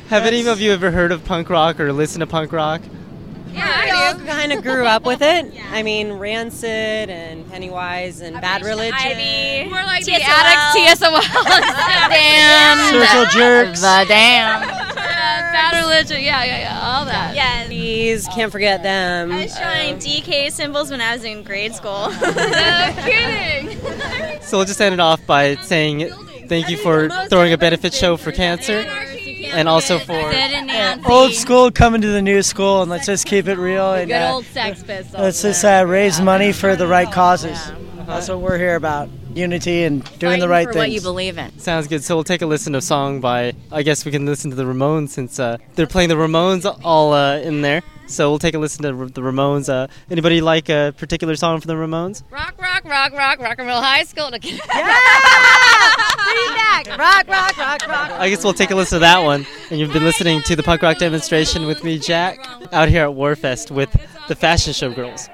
[0.08, 2.80] have any of you ever heard of punk rock or listened to punk rock?
[3.52, 5.52] Yeah, we I all kind of grew up with it.
[5.70, 9.70] I mean, Rancid and Pennywise and Bad Religion.
[9.70, 10.20] We're like the TSOL.
[10.26, 11.20] addict TSOL.
[12.10, 13.00] Damn.
[13.00, 13.80] Circle jerks.
[13.80, 14.68] The damn.
[15.50, 16.22] Bad religion.
[16.22, 16.80] Yeah, yeah, yeah.
[16.82, 17.34] All that.
[17.34, 17.66] Yes.
[17.66, 19.32] Please can't forget them.
[19.32, 22.10] I was drawing um, DK symbols when I was in grade school.
[22.10, 23.78] No kidding.
[24.42, 26.08] So we'll just end it off by saying
[26.48, 28.82] thank you for throwing a benefit show for cancer,
[29.46, 31.04] and also for Sid.
[31.06, 33.92] Old school coming to the new school, and let's just keep it real.
[33.92, 35.20] And Good uh, old Sex Pistols.
[35.20, 37.58] let's just uh, raise money for the right causes.
[38.06, 40.80] That's what we're here about: unity and doing the Fighting right for things.
[40.82, 41.58] what you believe in.
[41.58, 42.02] Sounds good.
[42.04, 43.52] So we'll take a listen to a song by.
[43.70, 47.12] I guess we can listen to the Ramones since uh, they're playing the Ramones all
[47.12, 47.82] uh, in there.
[48.06, 49.68] So we'll take a listen to the Ramones.
[49.68, 52.24] Uh, anybody like a particular song from the Ramones?
[52.30, 54.30] Rock, rock, rock, rock, rock and roll high school.
[54.40, 54.58] Bring
[56.54, 58.10] back rock, rock, rock, rock.
[58.12, 59.46] I guess we'll take a listen to that one.
[59.70, 62.38] And you've been listening to the punk rock demonstration with me, Jack,
[62.72, 63.90] out here at Warfest with
[64.28, 65.28] the Fashion Show Girls.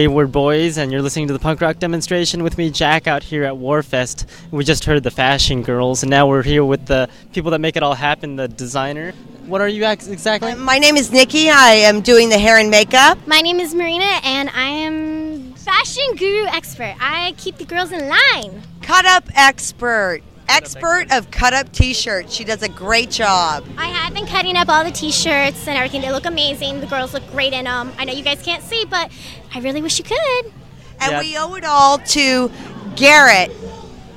[0.00, 3.44] Wayward Boys, and you're listening to the punk rock demonstration with me, Jack, out here
[3.44, 4.24] at Warfest.
[4.50, 7.76] We just heard the Fashion Girls, and now we're here with the people that make
[7.76, 9.12] it all happen, the designer.
[9.44, 10.54] What are you exactly?
[10.54, 11.50] My name is Nikki.
[11.50, 13.18] I am doing the hair and makeup.
[13.26, 16.96] My name is Marina, and I am fashion guru expert.
[16.98, 18.62] I keep the girls in line.
[18.80, 20.22] Cut up expert.
[20.48, 22.32] Expert of cut up t shirts.
[22.32, 23.66] She does a great job.
[23.76, 26.02] I have been cutting up all the T-shirts and everything.
[26.02, 26.80] They look amazing.
[26.80, 27.92] The girls look great in them.
[27.98, 29.10] I know you guys can't see, but
[29.54, 30.52] I really wish you could.
[31.00, 32.50] And we owe it all to
[32.96, 33.50] Garrett,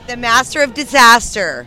[0.07, 1.65] the master of disaster.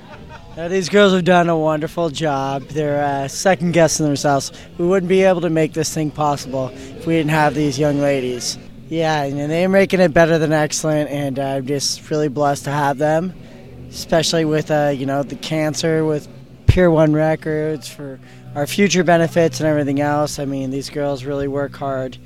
[0.57, 2.63] Uh, these girls have done a wonderful job.
[2.65, 4.53] They're uh, second guessing themselves.
[4.77, 8.01] We wouldn't be able to make this thing possible if we didn't have these young
[8.01, 8.59] ladies.
[8.89, 12.99] Yeah, and they're making it better than excellent, and I'm just really blessed to have
[12.99, 13.35] them,
[13.89, 16.29] especially with uh, you know the cancer with
[16.77, 18.21] Pier One Records for
[18.55, 20.39] our future benefits and everything else.
[20.39, 22.19] I mean, these girls really work hard,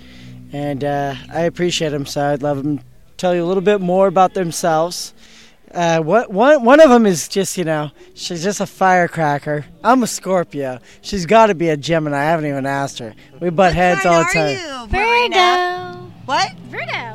[0.52, 2.04] and uh, I appreciate them.
[2.04, 2.84] So I'd love them to
[3.16, 5.14] tell you a little bit more about themselves.
[5.72, 9.66] Uh, what, one, one of them is just, you know, she's just a firecracker.
[9.84, 10.80] I'm a Scorpio.
[11.00, 12.18] She's got to be a Gemini.
[12.18, 13.14] I haven't even asked her.
[13.38, 14.58] We butt heads all the time.
[14.58, 16.10] You, Virgo.
[16.24, 16.54] What?
[16.70, 17.09] Virgo.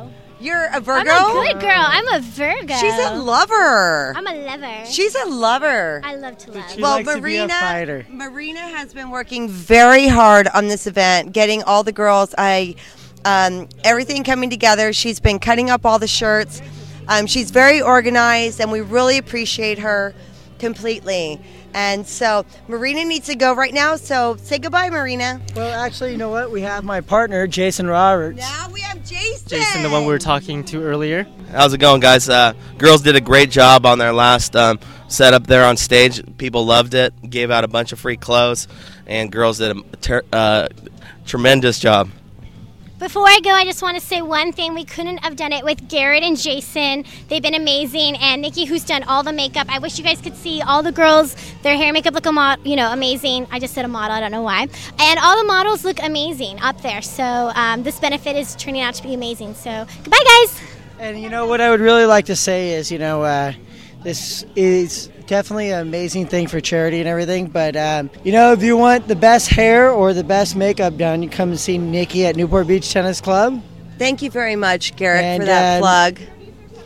[0.46, 1.10] You're a Virgo?
[1.10, 1.72] I'm a good girl.
[1.74, 2.74] I'm a Virgo.
[2.74, 4.12] She's a lover.
[4.14, 4.86] I'm a lover.
[4.86, 6.00] She's a lover.
[6.04, 6.70] I love to love.
[6.70, 8.06] She well, likes to be a Marina, fighter.
[8.08, 12.32] Marina has been working very hard on this event, getting all the girls.
[12.38, 12.76] I,
[13.24, 14.92] um, everything coming together.
[14.92, 16.62] She's been cutting up all the shirts.
[17.08, 20.14] Um, she's very organized, and we really appreciate her
[20.60, 21.40] completely.
[21.76, 23.96] And so Marina needs to go right now.
[23.96, 25.42] So say goodbye, Marina.
[25.54, 26.50] Well, actually, you know what?
[26.50, 28.38] We have my partner, Jason Roberts.
[28.38, 29.46] Now we have Jason.
[29.46, 31.26] Jason, the one we were talking to earlier.
[31.50, 32.30] How's it going, guys?
[32.30, 36.22] Uh, girls did a great job on their last um, setup there on stage.
[36.38, 37.12] People loved it.
[37.28, 38.68] Gave out a bunch of free clothes,
[39.06, 40.68] and girls did a ter- uh,
[41.26, 42.08] tremendous job.
[42.98, 44.72] Before I go, I just want to say one thing.
[44.72, 47.04] We couldn't have done it with Garrett and Jason.
[47.28, 49.66] They've been amazing, and Nikki, who's done all the makeup.
[49.68, 51.36] I wish you guys could see all the girls.
[51.62, 53.48] Their hair makeup look a mo- you know amazing.
[53.50, 54.16] I just said a model.
[54.16, 54.66] I don't know why.
[54.98, 57.02] And all the models look amazing up there.
[57.02, 59.52] So um, this benefit is turning out to be amazing.
[59.52, 60.62] So goodbye, guys.
[60.98, 63.52] And you know what I would really like to say is, you know, uh,
[64.06, 67.48] this is definitely an amazing thing for charity and everything.
[67.48, 71.24] But um, you know, if you want the best hair or the best makeup done,
[71.24, 73.60] you come and see Nikki at Newport Beach Tennis Club.
[73.98, 76.20] Thank you very much, Garrett, And, for that uh, plug.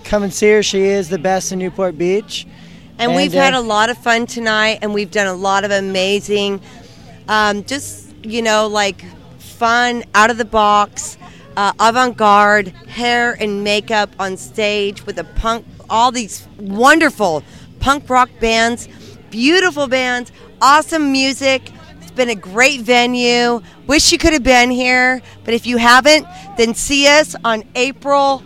[0.05, 0.63] Come and see her.
[0.63, 2.47] She is the best in Newport Beach.
[2.99, 5.71] And, we've uh, had a lot of fun tonight, and we've done a lot of
[5.71, 6.63] amazing,
[7.29, 9.05] um, just you know, like
[9.39, 11.19] fun, out of the box,
[11.57, 17.43] uh, avant garde hair and makeup on stage with a punk, all these wonderful
[17.81, 18.89] punk rock bands,
[19.31, 20.33] beautiful bands,
[20.63, 21.71] awesome music.
[22.01, 23.61] It's been a great venue.
[23.87, 26.27] Wish you could have been here, but if you haven't,
[26.57, 28.43] then see us on April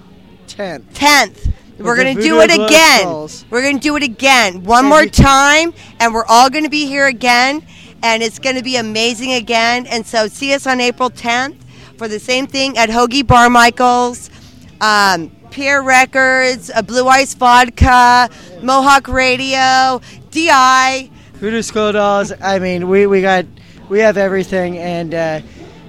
[0.49, 0.85] 10th.
[0.95, 1.53] 10th.
[1.79, 3.29] We're going to do it again.
[3.51, 4.63] We're going to do it again.
[4.63, 7.67] One more time, and we're all going to be here again,
[8.03, 9.87] and it's going to be amazing again.
[9.87, 11.57] And so see us on April 10th
[11.97, 14.31] for the same thing at Hoagie Bar Michaels,
[14.81, 18.29] um, Pier Records, Blue Ice Vodka,
[18.61, 20.01] Mohawk Radio,
[20.33, 21.11] DI.
[21.35, 22.33] Voodoo Glow Skulls.
[22.43, 23.47] I mean, we, we got
[23.89, 25.41] we have everything, and uh,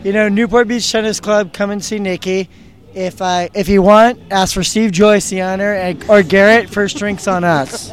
[0.03, 1.51] you know, Newport Beach Tennis Club.
[1.51, 2.47] Come and see Nikki.
[2.93, 6.69] If I if you want, ask for Steve Joyce, the owner, and, or Garrett.
[6.69, 7.91] First drinks on us.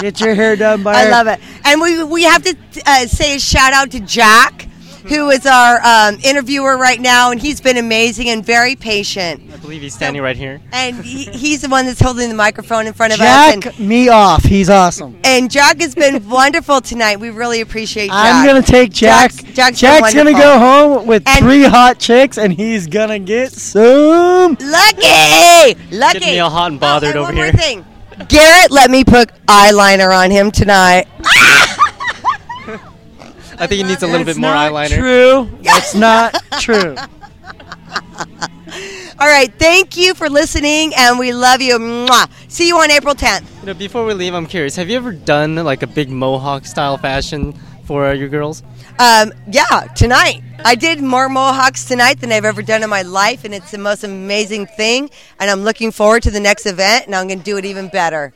[0.00, 0.92] Get your hair done by.
[0.94, 1.10] I her.
[1.10, 1.40] love it.
[1.64, 2.56] And we, we have to
[2.86, 4.67] uh, say a shout out to Jack,
[5.08, 9.42] who is our um, interviewer right now, and he's been amazing and very patient.
[9.52, 10.60] I believe he's standing right here.
[10.72, 13.26] And he, he's the one that's holding the microphone in front of us.
[13.54, 14.44] And, Jack me off.
[14.44, 15.18] He's awesome.
[15.24, 17.18] and Jack has been wonderful tonight.
[17.20, 18.16] We really appreciate Jack.
[18.34, 19.32] I'm gonna take Jack.
[19.32, 24.56] Jack's, Jack's, Jack's, gonna go home with three hot chicks, and he's gonna get some.
[24.60, 26.18] Lucky, lucky.
[26.18, 27.52] Getting me all hot and bothered Oh, over one here.
[27.52, 27.84] more thing.
[28.28, 31.06] Garrett let me put eyeliner on him tonight.
[33.60, 34.96] I think he needs a little bit more eyeliner.
[34.96, 35.58] True.
[35.62, 36.94] That's not true.
[39.20, 41.76] All right, thank you for listening, and we love you.
[41.76, 42.30] Mwah.
[42.48, 43.42] See you on April 10th.
[43.60, 44.76] You know, before we leave, I'm curious.
[44.76, 47.52] Have you ever done like a big mohawk style fashion
[47.84, 48.62] for uh, your girls?
[49.00, 50.42] Um, yeah, tonight.
[50.64, 53.78] I did more mohawks tonight than I've ever done in my life, and it's the
[53.78, 55.10] most amazing thing.
[55.40, 57.88] And I'm looking forward to the next event, and I'm going to do it even
[57.88, 58.32] better.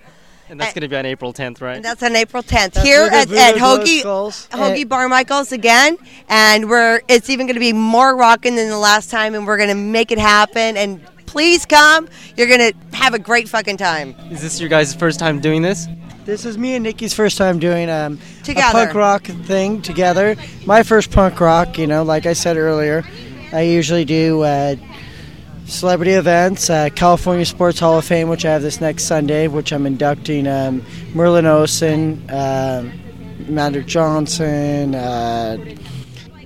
[0.48, 1.76] And that's going to be on April 10th, right?
[1.76, 4.02] And that's on April 10th That's here at, Voodoo at Hoagie
[4.50, 5.96] Hoagie Bar Michaels again,
[6.28, 9.56] and we're it's even going to be more rocking than the last time, and we're
[9.56, 10.76] going to make it happen.
[10.76, 12.08] And please come.
[12.36, 14.14] You're going to have a great fucking time.
[14.30, 15.86] Is this your guys' first time doing this?
[16.24, 20.36] This is me and Nikki's first time doing um, a punk rock thing together.
[20.66, 23.02] My first punk rock, you know, like I said earlier,
[23.52, 24.76] I usually do uh,
[25.72, 29.72] celebrity events, uh, California Sports Hall of Fame, which I have this next Sunday, which
[29.72, 30.82] I'm inducting um,
[31.14, 32.92] Merlin Olsen, um
[33.48, 35.56] Amanda Johnson, uh,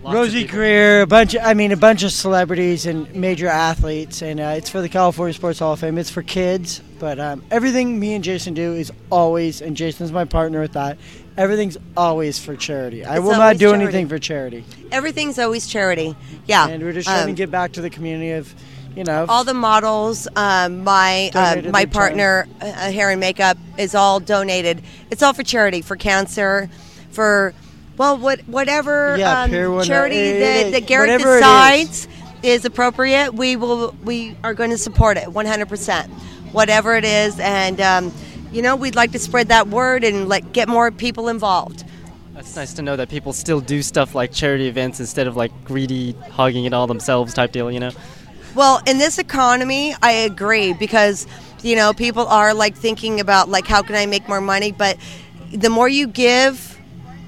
[0.03, 1.35] Rosey Grier, a bunch.
[1.35, 4.89] Of, I mean, a bunch of celebrities and major athletes, and uh, it's for the
[4.89, 5.99] California Sports Hall of Fame.
[5.99, 10.25] It's for kids, but um, everything me and Jason do is always, and Jason's my
[10.25, 10.97] partner with that.
[11.37, 13.05] Everything's always for charity.
[13.05, 13.83] I It's will not always do charity.
[13.85, 14.65] anything for charity.
[14.91, 16.17] Everything's always charity.
[16.47, 16.67] Yeah.
[16.69, 18.55] And we're just trying Um, to give back to the community of,
[18.97, 23.95] you know, all the models, um, my uh, my partner, uh, hair and makeup is
[23.95, 24.83] all donated.
[25.11, 26.71] It's all for charity, for cancer,
[27.11, 27.53] for
[27.99, 29.51] well, what whatever Yeah, um,
[29.85, 31.41] charity it- that, it- that Garrett whatever it is.
[31.41, 32.09] decides
[32.43, 32.65] is.
[32.65, 33.35] appropriate.
[33.35, 36.11] We will we are going to support it 100 percent,
[36.53, 38.13] whatever it is, and um,
[38.51, 41.85] you know we'd like to spread that word and like get more people involved.
[42.35, 45.53] That's nice to know that people still do stuff like charity events instead of like
[45.65, 47.93] greedy hogging it all themselves type deal, you know?
[48.57, 51.27] Well, in this economy, I agree because
[51.63, 54.97] you know people are like thinking about like how can I make more money, but
[55.53, 56.81] the more you give,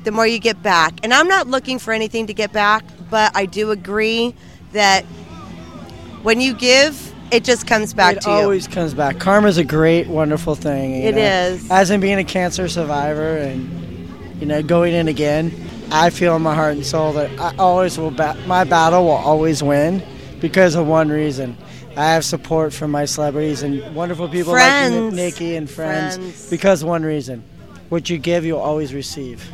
[0.05, 1.01] the more you get back.
[1.03, 4.35] And I'm not looking for anything to get back, but I do agree
[4.72, 5.05] that
[6.22, 8.37] when you give, it just comes back it to you.
[8.37, 9.18] It always comes back.
[9.18, 11.03] Karma's a great, wonderful thing.
[11.03, 11.20] It know.
[11.20, 11.70] is.
[11.70, 15.53] As in being a cancer survivor and you know going in again,
[15.91, 18.12] I feel in my heart and soul that I always will.
[18.12, 20.03] Ba- my battle will always win
[20.41, 21.57] because of one reason.
[21.97, 25.14] I have support from my celebrities and wonderful people like Friends.
[25.14, 26.51] Ni- Nikki and friends, Friends.
[26.51, 27.43] because one reason.
[27.89, 29.45] What you give, you'll always receive.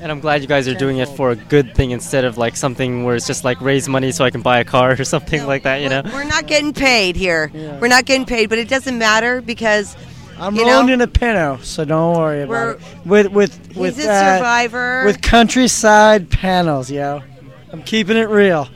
[0.00, 2.56] And I'm glad you guys are doing it for a good thing instead of like
[2.56, 5.46] something where it's just like raise money so I can buy a car or something
[5.46, 6.02] like that, you know?
[6.12, 7.50] We're not getting paid here.
[7.80, 9.96] We're not getting paid, but it doesn't matter because
[10.38, 12.50] I'm you rolling know, in a Pinto, so don't worry about
[13.06, 13.32] We're- it.
[13.32, 15.04] With with he's with a uh, survivor.
[15.06, 17.22] with countryside panels, yo.
[17.72, 18.68] I'm keeping it real.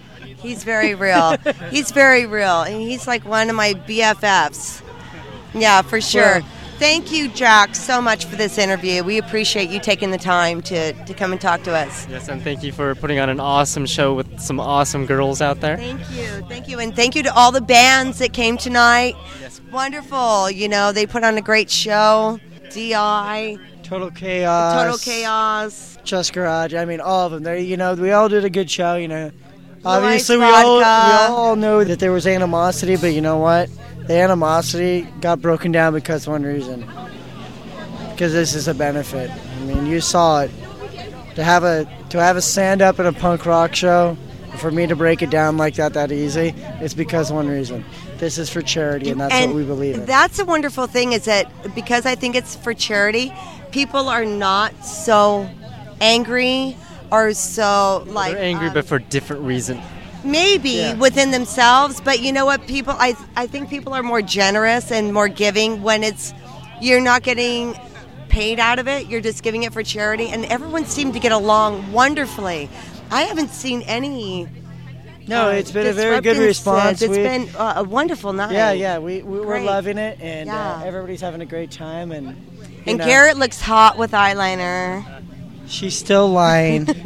[0.49, 1.37] He's very real.
[1.71, 4.83] he's very real, and he's like one of my BFFs.
[5.55, 6.41] Yeah, for sure.
[6.41, 6.47] Well-
[6.79, 9.03] Thank you, Jack, so much for this interview.
[9.03, 12.07] We appreciate you taking the time to, to come and talk to us.
[12.09, 15.59] Yes, and thank you for putting on an awesome show with some awesome girls out
[15.61, 15.77] there.
[15.77, 19.17] Thank you, thank you, and thank you to all the bands that came tonight.
[19.41, 19.61] Yes.
[19.73, 20.53] Wonderful.
[20.53, 22.39] You know, they put on a great show.
[22.71, 24.83] DI, Total chaos.
[24.85, 25.99] Total Chaos.
[26.05, 26.75] Joe's Garage.
[26.75, 27.43] I mean, all of them.
[27.43, 28.95] They, you know, we all did a good show.
[28.95, 29.48] You know, Blue
[29.85, 33.71] obviously we all we all know that there was animosity, but you know what?
[34.07, 36.87] The animosity got broken down because one reason.
[38.11, 39.31] Because this is a benefit.
[39.31, 40.51] I mean, you saw it.
[41.35, 44.17] To have a to have a stand up in a punk rock show,
[44.59, 47.85] for me to break it down like that that easy, it's because one reason.
[48.19, 50.05] This is for charity, and that's and what we believe in.
[50.05, 53.33] That's a wonderful thing is that because I think it's for charity,
[53.71, 55.49] people are not so
[56.01, 56.77] angry
[57.11, 59.81] or so like They're angry, um, but for different reason.
[60.25, 60.95] maybe Yeah.
[60.95, 62.67] within themselves, but you know what?
[62.67, 66.33] People, I I think people are more generous and more giving when it's
[66.81, 67.75] you're not getting
[68.29, 69.07] paid out of it.
[69.07, 72.69] You're just giving it for charity, and everyone seemed to get along wonderfully.
[73.11, 74.47] I haven't seen any.
[75.27, 77.03] No, uh, it's been a very good response.
[77.03, 78.53] It's We- been uh, a wonderful night.
[78.53, 82.13] Yeah, yeah, we, we we're loving it, and uh, everybody's having a great time.
[82.13, 82.35] And
[82.87, 85.05] And know, Garrett looks hot with eyeliner.
[85.69, 86.89] She's still lying.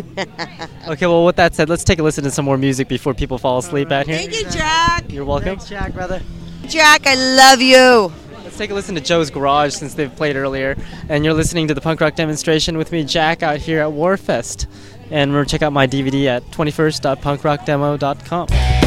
[0.88, 3.38] Okay, well, with that said, let's take a listen to some more music before people
[3.38, 4.18] fall asleep out here.
[4.18, 5.12] Thank you, Jack.
[5.12, 5.50] You're welcome.
[5.50, 6.20] Thanks, Jack, brother.
[6.66, 8.12] Jack, I love you.
[8.42, 10.76] Let's take a listen to Joe's Garage since they've played earlier.
[11.08, 14.66] And you're listening to the punk rock demonstration with me, Jack, out here at Warfest.
[15.10, 18.81] And remember, to check out my DVD at 21st.punkrockdemo.com.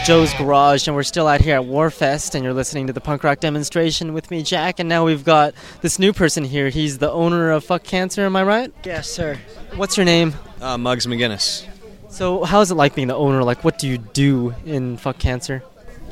[0.00, 0.06] welcome back.
[0.06, 2.92] That was Joe's Garage, and we're still out here at Warfest, and you're listening to
[2.92, 4.78] the punk rock demonstration with me, Jack.
[4.78, 6.68] And now we've got this new person here.
[6.68, 8.72] He's the owner of Fuck Cancer, am I right?
[8.84, 9.38] Yes, sir.
[9.76, 10.34] What's your name?
[10.60, 11.66] Uh, Muggs McGinnis.
[12.08, 13.44] So, how's it like being the owner?
[13.44, 15.62] Like, what do you do in Fuck Cancer?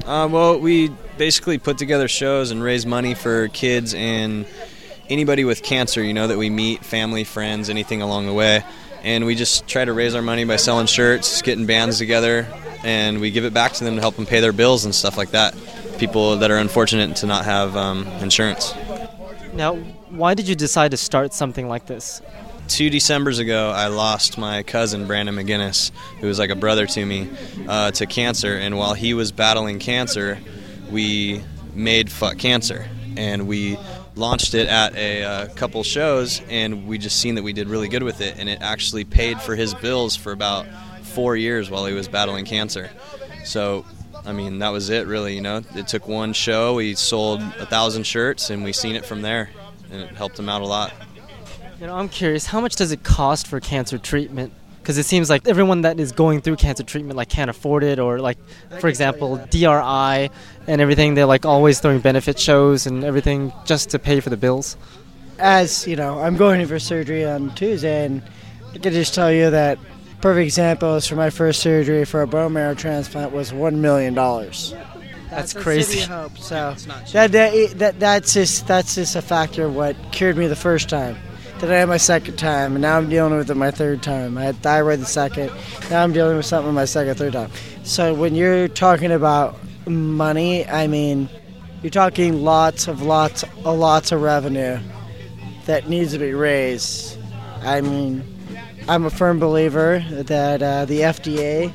[0.04, 4.46] Uh, well, we basically put together shows and raise money for kids and
[5.08, 8.62] anybody with cancer, you know, that we meet, family, friends, anything along the way.
[9.02, 12.46] And we just try to raise our money by selling shirts, getting bands together,
[12.88, 15.18] and we give it back to them to help them pay their bills and stuff
[15.18, 15.54] like that.
[15.98, 18.74] People that are unfortunate to not have um, insurance.
[19.52, 19.76] Now,
[20.08, 22.22] why did you decide to start something like this?
[22.66, 27.06] two December's ago, I lost my cousin Brandon McGinnis, who was like a brother to
[27.06, 27.30] me,
[27.66, 28.56] uh, to cancer.
[28.56, 30.38] And while he was battling cancer,
[30.90, 31.42] we
[31.74, 32.86] made Fuck Cancer,
[33.16, 33.78] and we
[34.16, 37.88] launched it at a uh, couple shows, and we just seen that we did really
[37.88, 40.66] good with it, and it actually paid for his bills for about
[41.18, 42.90] four years while he was battling cancer.
[43.44, 43.84] So.
[44.26, 45.34] I mean, that was it, really.
[45.36, 46.74] You know, it took one show.
[46.74, 49.48] We sold a thousand shirts, and we seen it from there,
[49.90, 50.92] and it helped him out a lot.
[51.80, 54.52] You know, I'm curious, how much does it cost for cancer treatment?
[54.82, 57.98] Because it seems like everyone that is going through cancer treatment like can't afford it,
[57.98, 58.36] or like,
[58.80, 60.30] for example, DRI
[60.66, 61.14] and everything.
[61.14, 64.76] They're like always throwing benefit shows and everything just to pay for the bills.
[65.38, 68.22] As you know, I'm going in for surgery on Tuesday, and
[68.74, 69.78] I can just tell you that
[70.20, 74.14] perfect example is for my first surgery for a bone marrow transplant was one million
[74.14, 74.74] dollars.
[75.30, 76.00] That's a crazy.
[76.00, 76.38] city hope.
[76.38, 76.74] So
[77.12, 80.88] that, that that that's just that's just a factor of what cured me the first
[80.88, 81.16] time.
[81.58, 84.38] Then I had my second time, and now I'm dealing with it my third time.
[84.38, 85.50] I had thyroid the second.
[85.90, 87.50] Now I'm dealing with something my second, third time.
[87.82, 91.28] So when you're talking about money, I mean,
[91.82, 94.78] you're talking lots of lots of lots of revenue
[95.66, 97.18] that needs to be raised.
[97.62, 98.22] I mean,
[98.88, 101.70] I'm a firm believer that uh, the FDA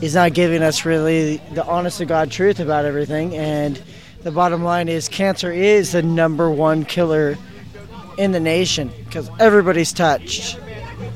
[0.00, 3.34] is not giving us really the honest to God truth about everything.
[3.34, 3.82] And
[4.22, 7.36] the bottom line is cancer is the number one killer
[8.16, 10.56] in the nation because everybody's touched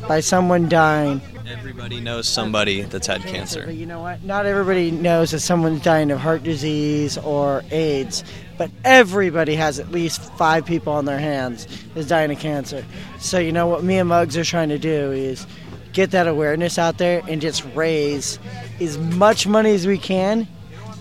[0.09, 1.21] by someone dying.
[1.47, 3.67] Everybody knows somebody that's had cancer.
[3.67, 4.25] But you know what?
[4.25, 8.25] Not everybody knows that someone's dying of heart disease or AIDS,
[8.59, 12.85] but everybody has at least five people on their hands is dying of cancer.
[13.19, 15.47] So you know what me and Muggs are trying to do is
[15.93, 18.39] get that awareness out there and just raise
[18.81, 20.47] as much money as we can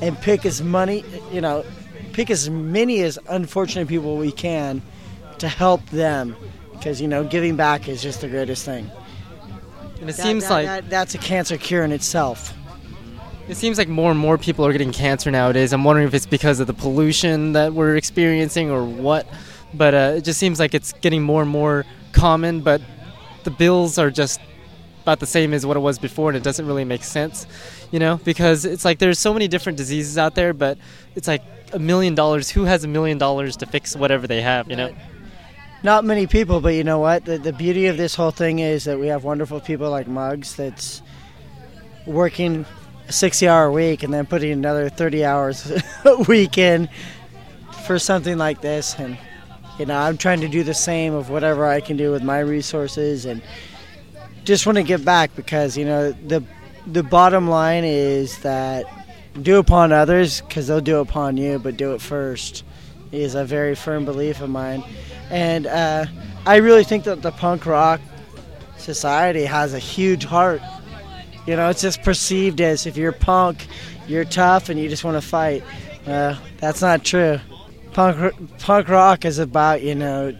[0.01, 1.64] and pick as money, you know,
[2.14, 4.82] pick as many as unfortunate people we can
[5.39, 6.36] to help them
[6.72, 8.89] because you know giving back is just the greatest thing.
[9.99, 12.53] And it That- seems that- like that- that's a cancer cure in itself.
[13.48, 15.72] It seems like more and more people are getting cancer nowadays.
[15.72, 19.28] I'm wondering if it's because of the pollution that we're experiencing or what.
[19.72, 22.62] But uh, it just seems like it's getting more and more common.
[22.62, 22.82] But
[23.43, 24.39] the bills are just
[25.04, 27.46] about the same as what it was before, and it doesn't really make sense,
[27.91, 28.20] you know?
[28.24, 30.80] Because it's like there's so many different diseases out there, but
[31.14, 32.50] it's like a million dollars.
[32.50, 34.96] Who has a million dollars to fix whatever they have, you know?
[35.84, 37.26] Not many people, but you know what?
[37.26, 40.56] The, the beauty of this whole thing is that we have wonderful people like Muggs
[40.56, 41.04] that's
[42.08, 42.66] working
[43.10, 45.72] 60 hour week and then putting another 30 hours
[46.06, 46.89] a week in
[47.86, 48.95] for something like this.
[48.97, 49.18] And,
[49.78, 52.39] you know, I'm trying to do the same of whatever I can do with my
[52.39, 53.41] resources and
[54.43, 56.43] just want to give back because, you know, the,
[56.88, 58.86] the bottom line is that
[59.41, 62.64] do upon others because they'll do upon you, but do it first
[63.12, 64.84] is a very firm belief of mine.
[65.30, 66.06] And uh,
[66.45, 68.01] I really think that the punk rock
[68.78, 70.62] society has a huge heart.
[71.46, 73.68] You know, it's just perceived as if you're punk,
[74.08, 75.64] you're tough, and you just want to fight.
[76.08, 77.39] Uh, that's not true.
[77.93, 80.36] Punk, punk rock is about, you know,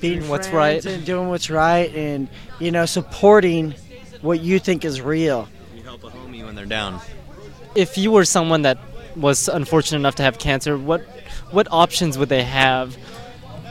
[0.00, 0.84] being what's right.
[0.84, 2.28] and doing what's right and,
[2.58, 3.74] you know, supporting
[4.20, 5.48] what you think is real.
[5.74, 7.00] You help a homie when they're down.
[7.74, 8.78] If you were someone that
[9.14, 11.02] was unfortunate enough to have cancer, what
[11.50, 12.96] what options would they have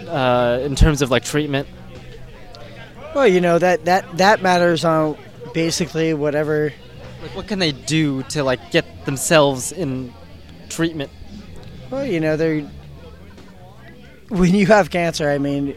[0.08, 1.68] uh, in terms of like treatment?
[3.14, 5.18] Well, you know, that, that, that matters on
[5.54, 6.74] basically whatever
[7.22, 10.14] Like, what can they do to like get themselves in
[10.70, 11.12] treatment?
[11.92, 12.62] Well, you know, they're
[14.30, 15.30] when you have cancer.
[15.30, 15.76] I mean,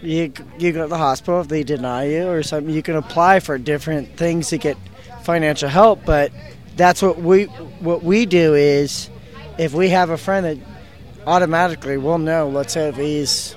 [0.00, 2.72] you you go to the hospital if they deny you or something.
[2.72, 4.76] You can apply for different things to get
[5.22, 6.32] financial help, but
[6.76, 9.10] that's what we what we do is
[9.58, 10.58] if we have a friend that
[11.26, 12.48] automatically we'll know.
[12.48, 13.56] Let's say if he's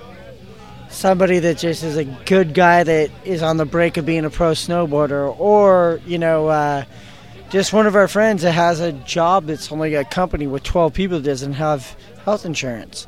[0.89, 4.29] somebody that just is a good guy that is on the break of being a
[4.29, 6.47] pro snowboarder, or you know.
[6.47, 6.85] Uh,
[7.49, 10.93] just one of our friends that has a job that's only a company with 12
[10.93, 13.07] people that doesn't have health insurance.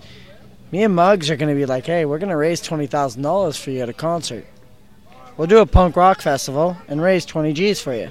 [0.71, 3.71] Me and Muggs are going to be like, hey, we're going to raise $20,000 for
[3.71, 4.45] you at a concert.
[5.35, 8.09] We'll do a punk rock festival and raise 20 G's for you.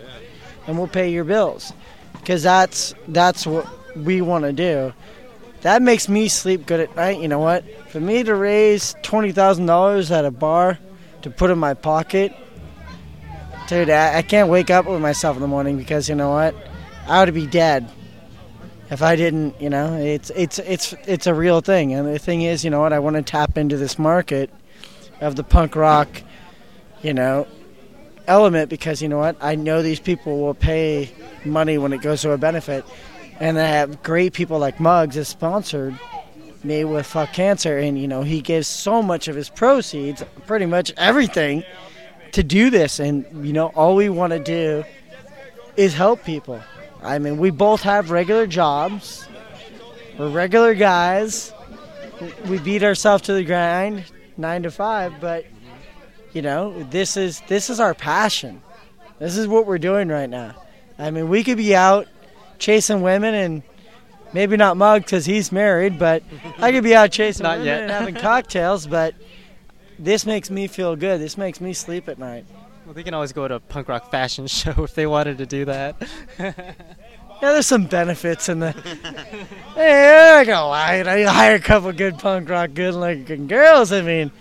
[0.66, 1.72] And we'll pay your bills.
[2.12, 3.66] Because that's, that's what
[3.96, 4.92] we want to do.
[5.62, 7.20] That makes me sleep good at night.
[7.20, 7.64] You know what?
[7.88, 10.78] For me to raise $20,000 at a bar
[11.22, 12.32] to put in my pocket
[13.68, 16.54] Dude, I, I can't wake up with myself in the morning because you know what?
[17.06, 17.86] I would be dead
[18.88, 19.60] if I didn't.
[19.60, 21.92] You know, it's it's it's it's a real thing.
[21.92, 22.94] And the thing is, you know what?
[22.94, 24.48] I want to tap into this market
[25.20, 26.08] of the punk rock,
[27.02, 27.46] you know,
[28.26, 29.36] element because you know what?
[29.38, 31.12] I know these people will pay
[31.44, 32.86] money when it goes to a benefit,
[33.40, 35.98] and I have great people like Muggs has sponsored
[36.64, 40.66] me with fuck cancer, and you know he gives so much of his proceeds, pretty
[40.66, 41.64] much everything
[42.32, 42.98] to do this.
[42.98, 44.84] And you know all we want to do
[45.76, 46.60] is help people.
[47.02, 49.28] I mean we both have regular jobs.
[50.18, 51.52] We're regular guys.
[52.46, 54.04] We beat ourselves to the grind
[54.36, 55.20] nine to five.
[55.20, 55.46] But
[56.32, 58.62] you know this is this is our passion.
[59.18, 60.54] This is what we're doing right now.
[60.98, 62.08] I mean we could be out
[62.58, 63.62] chasing women and
[64.32, 66.22] maybe not mug because he's married but
[66.58, 67.82] i could be out chasing Not women yet.
[67.82, 69.14] and having cocktails but
[69.98, 71.20] this makes me feel good.
[71.20, 72.46] This makes me sleep at night.
[72.84, 75.46] Well, they can always go to a punk rock fashion show if they wanted to
[75.46, 75.96] do that.
[77.40, 78.72] Yeah, there's some benefits in the.
[79.76, 81.04] hey, I go lie.
[81.06, 83.92] I hire a couple good punk rock, good looking girls.
[83.92, 84.32] I mean,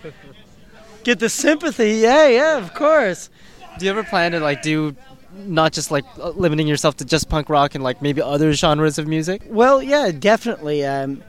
[1.04, 1.92] get the sympathy.
[1.92, 3.30] Yeah, yeah, of course.
[3.78, 4.96] Do you ever plan to like do
[5.38, 9.06] not just like limiting yourself to just punk rock and like maybe other genres of
[9.06, 9.42] music?
[9.46, 10.84] Well, yeah, definitely.
[10.84, 11.22] Um,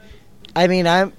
[0.54, 1.12] I mean, I'm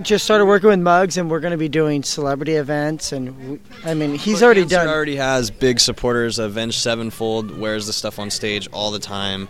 [0.00, 3.12] just started working with Muggs, and we're going to be doing celebrity events.
[3.12, 4.88] And we, I mean, he's But already Cancer done.
[4.88, 6.38] already has big supporters.
[6.38, 9.48] Avenged Sevenfold wears the stuff on stage all the time.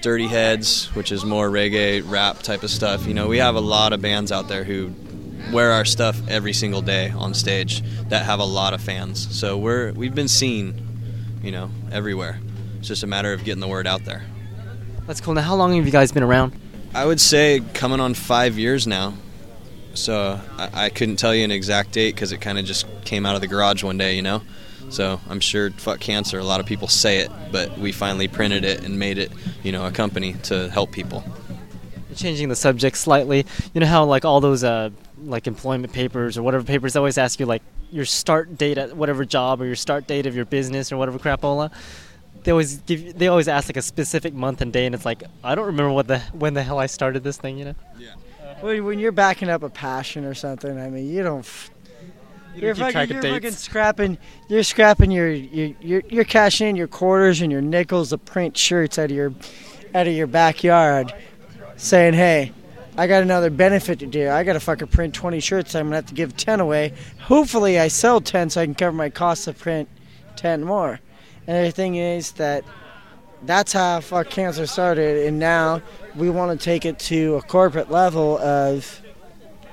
[0.00, 3.06] Dirty Heads, which is more reggae rap type of stuff.
[3.06, 4.92] You know, we have a lot of bands out there who
[5.52, 9.36] wear our stuff every single day on stage that have a lot of fans.
[9.36, 10.80] So we're we've been seen,
[11.42, 12.40] you know, everywhere.
[12.78, 14.24] It's just a matter of getting the word out there.
[15.06, 15.34] That's cool.
[15.34, 16.52] Now, how long have you guys been around?
[16.94, 19.14] I would say coming on five years now.
[19.94, 23.26] So I, I couldn't tell you an exact date because it kind of just came
[23.26, 24.42] out of the garage one day, you know.
[24.90, 26.38] So I'm sure fuck cancer.
[26.38, 29.32] A lot of people say it, but we finally printed it and made it,
[29.62, 31.24] you know, a company to help people.
[32.14, 34.90] Changing the subject slightly, you know how like all those uh,
[35.24, 38.96] like employment papers or whatever papers they always ask you like your start date at
[38.96, 41.70] whatever job or your start date of your business or whatever crapola.
[42.44, 45.04] They always give you, they always ask like a specific month and day, and it's
[45.04, 47.74] like I don't remember what the when the hell I started this thing, you know.
[47.98, 48.10] Yeah
[48.42, 51.40] uh, when, when you're backing up a passion or something, I mean, you don't.
[51.40, 51.70] F-
[52.54, 54.18] You you're fucking, track you're fucking scrapping.
[54.48, 58.56] You're scrapping your, your your you're cashing in your quarters and your nickels to print
[58.56, 59.32] shirts out of your
[59.94, 61.12] out of your backyard,
[61.76, 62.52] saying, "Hey,
[62.98, 64.28] I got another benefit to do.
[64.28, 65.76] I got to fucking print 20 shirts.
[65.76, 66.94] I'm gonna have to give 10 away.
[67.20, 69.88] Hopefully, I sell 10 so I can cover my cost to print
[70.34, 70.98] 10 more."
[71.46, 72.64] And the thing is that
[73.46, 75.80] that's how fuck cancer started, and now
[76.16, 79.00] we want to take it to a corporate level of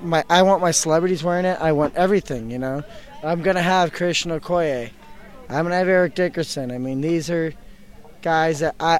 [0.01, 0.23] my.
[0.29, 1.57] I want my celebrities wearing it.
[1.59, 2.51] I want everything.
[2.51, 2.83] You know,
[3.23, 4.91] I'm gonna have Christian Okoye.
[5.49, 6.69] I'm gonna have Eric Dickerson.
[6.69, 7.55] I mean, these are
[8.21, 8.99] guys that I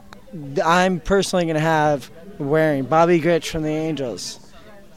[0.65, 4.40] I'm personally gonna have wearing Bobby Grich from the Angels.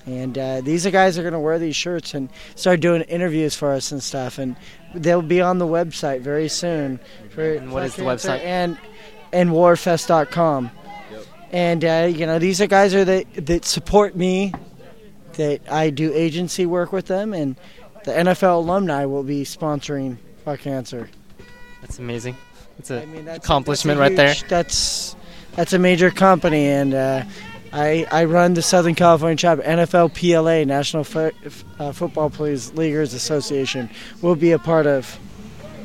[0.07, 3.03] And uh, these are guys that are going to wear these shirts and start doing
[3.03, 4.39] interviews for us and stuff.
[4.39, 4.57] And
[4.95, 6.99] they'll be on the website very soon.
[7.31, 8.41] For, And what is the website?
[8.43, 8.79] And
[9.33, 10.71] and warfest.com.
[11.53, 14.53] And uh, you know these are guys are that that support me,
[15.35, 17.57] that I do agency work with them, and
[18.05, 21.09] the NFL alumni will be sponsoring Fuck Cancer.
[21.81, 22.37] That's amazing.
[22.79, 24.49] It's a mean, that's a- accomplishment that's a right there.
[24.49, 25.17] That's
[25.57, 27.25] that's a major company, and uh,
[27.73, 31.31] I I run the Southern California chapter, NFL PLA, National Fo-
[31.79, 33.91] uh, Football Players Leaguers Association.
[34.23, 35.07] Will be a part of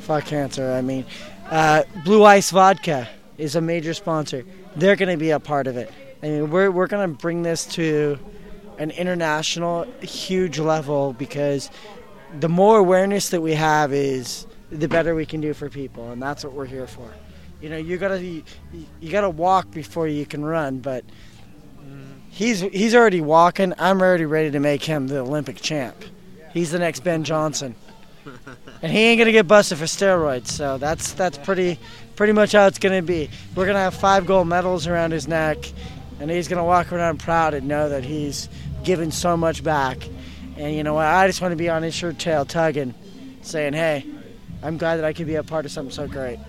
[0.02, 0.72] Fuck Cancer.
[0.72, 1.06] I mean,
[1.50, 4.46] uh, Blue Ice Vodka is a major sponsor.
[4.76, 5.92] They're going to be a part of it.
[6.22, 8.20] I mean, we're we're going to bring this to
[8.78, 11.70] an international huge level because
[12.40, 16.22] the more awareness that we have is the better we can do for people and
[16.22, 17.10] that's what we're here for
[17.64, 18.44] you know you gotta you,
[19.00, 21.04] you gotta walk before you can run but
[22.30, 23.74] he's he's already walking.
[23.80, 25.96] I'm already ready to make him the olympic champ.
[26.52, 27.76] He's the next ben johnson.
[28.82, 31.80] And he ain't gonna get busted for steroids so that's that's pretty
[32.18, 33.30] pretty much how it's gonna be.
[33.56, 35.58] We're gonna have five gold medals around his neck
[36.20, 38.50] and he's gonna walk around proud and know that he's
[38.84, 40.06] given so much back.
[40.58, 41.06] And you know what?
[41.06, 42.94] I just want to be on his shirt tail tugging
[43.44, 44.06] saying hey
[44.62, 46.40] i'm glad that i could be a part of something so great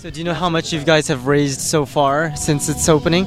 [0.00, 3.26] So, do you know how much you guys have raised so far since its opening?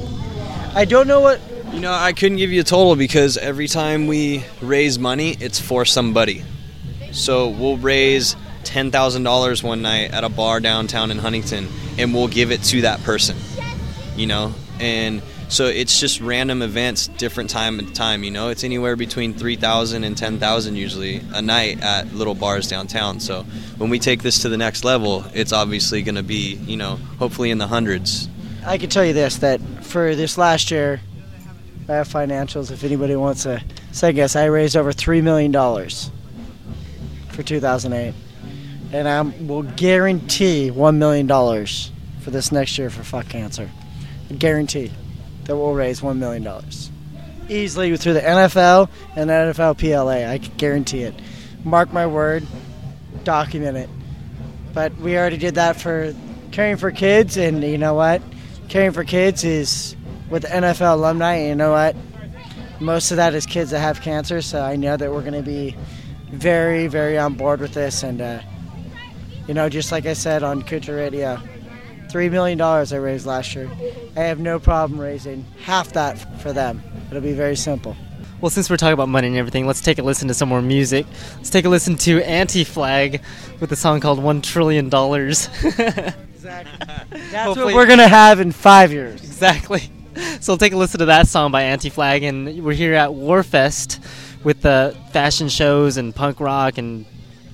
[0.74, 1.40] I don't know what.
[1.72, 5.60] You know, I couldn't give you a total because every time we raise money, it's
[5.60, 6.44] for somebody.
[7.12, 11.68] So we'll raise ten thousand dollars one night at a bar downtown in Huntington,
[12.00, 13.38] and we'll give it to that person.
[14.16, 15.22] You know, and
[15.54, 18.24] so it's just random events, different time and time.
[18.24, 22.34] You know, it's anywhere between three thousand and ten thousand usually a night at little
[22.34, 23.20] bars downtown.
[23.20, 23.44] So
[23.78, 26.96] when we take this to the next level, it's obviously going to be, you know,
[27.20, 28.28] hopefully in the hundreds.
[28.66, 31.02] I can tell you this that for this last year,
[31.88, 32.72] I have financials.
[32.72, 33.62] If anybody wants a
[33.92, 36.10] second guess, I raised over three million dollars
[37.30, 38.16] for 2008,
[38.92, 43.70] and I will guarantee one million dollars for this next year for fuck cancer.
[44.40, 44.92] Guarantee
[45.46, 46.90] that we'll raise one million dollars
[47.50, 50.32] easily through the NFL and NFL PLA.
[50.32, 51.14] I can guarantee it.
[51.64, 52.46] Mark my word.
[53.24, 53.90] Document it.
[54.74, 56.14] But we already did that for
[56.52, 58.22] caring for kids, and you know what?
[58.70, 59.96] Caring for kids is
[60.30, 61.36] with the NFL alumni.
[61.36, 61.96] And you know what?
[62.80, 65.44] Most of that is kids that have cancer, so I know that we're going to
[65.44, 65.76] be
[66.32, 68.04] very, very on board with this.
[68.04, 68.40] And uh,
[69.48, 71.40] you know, just like I said on Kucha Radio,
[72.14, 73.68] three million dollars I raised last year.
[74.16, 76.84] I have no problem raising half that for them.
[77.10, 77.98] It'll be very simple.
[78.40, 80.62] Well, since we're talking about money and everything, let's take a listen to some more
[80.62, 81.08] music.
[81.38, 83.24] Let's take a listen to Anti Flag
[83.60, 85.50] with a song called One Trillion Dollars.
[86.44, 87.20] Exactly.
[87.32, 89.24] That's what we're gonna have in five years.
[89.24, 89.90] Exactly.
[90.42, 93.12] So we'll take a listen to that song by Anti Flag, and we're here at
[93.12, 94.00] Warfest
[94.44, 97.06] with the fashion shows and punk rock and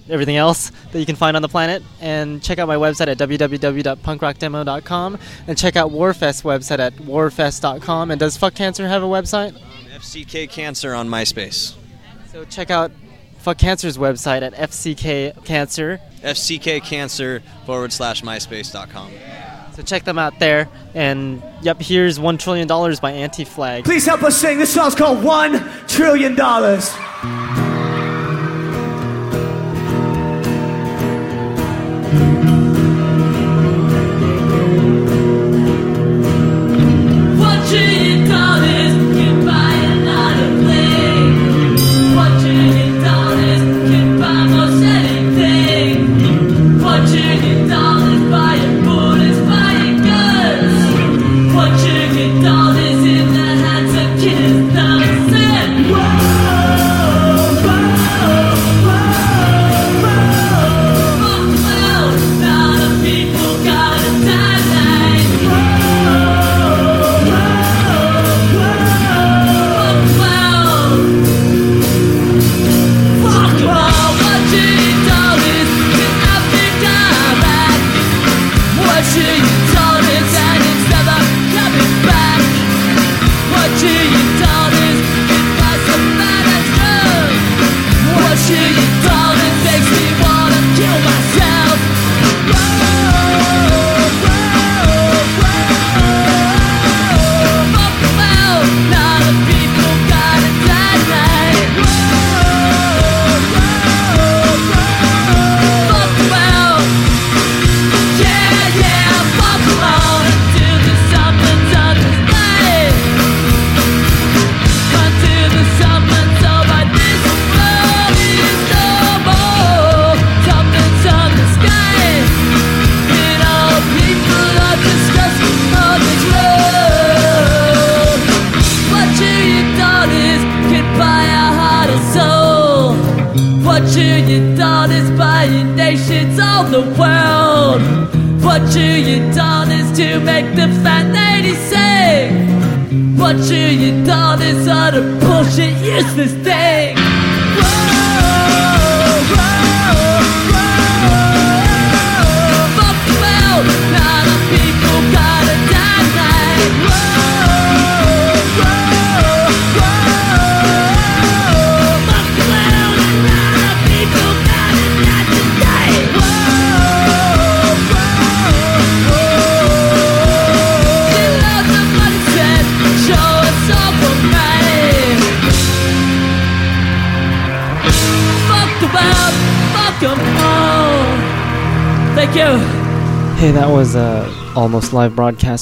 [0.10, 1.84] everything else that you can find on the planet.
[2.02, 5.18] And check out my website at www.punkrockdemo.com
[5.48, 8.12] and check out Warfest website at warfest.com.
[8.12, 9.56] And does Fuck Cancer have a website?
[9.56, 9.62] Um,
[10.00, 11.76] FCK Cancer on MySpace.
[12.32, 12.92] So check out
[13.40, 16.00] Fuck Cancer's website at FCK Cancer.
[16.22, 19.12] FCK Cancer forward slash MySpace.com.
[19.12, 20.68] So So check them out there.
[20.94, 22.68] And yep, here's $1 trillion
[23.02, 23.86] by Anti Flag.
[23.86, 24.60] Please help us sing.
[24.60, 25.54] This song's called One
[25.88, 26.36] Trillion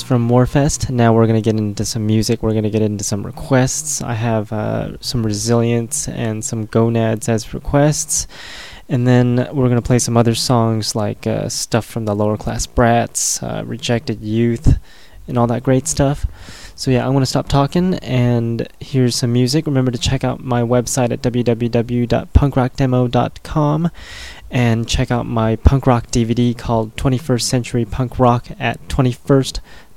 [0.02, 0.90] from Warfest.
[0.90, 2.44] Now we're gonna get into some music.
[2.44, 4.02] We're gonna get into some requests.
[4.02, 8.28] I have uh, some resilience and some gonads as requests,
[8.90, 12.66] and then we're gonna play some other songs like uh, stuff from the lower class
[12.66, 14.80] brats, uh, rejected youth,
[15.28, 16.26] and all that great stuff.
[16.76, 19.66] So yeah, I'm gonna stop talking and here's some music.
[19.66, 23.92] Remember to check out my website at www.punkrockdemo.com
[24.50, 28.80] and check out my punk rock DVD called 21st Century Punk Rock at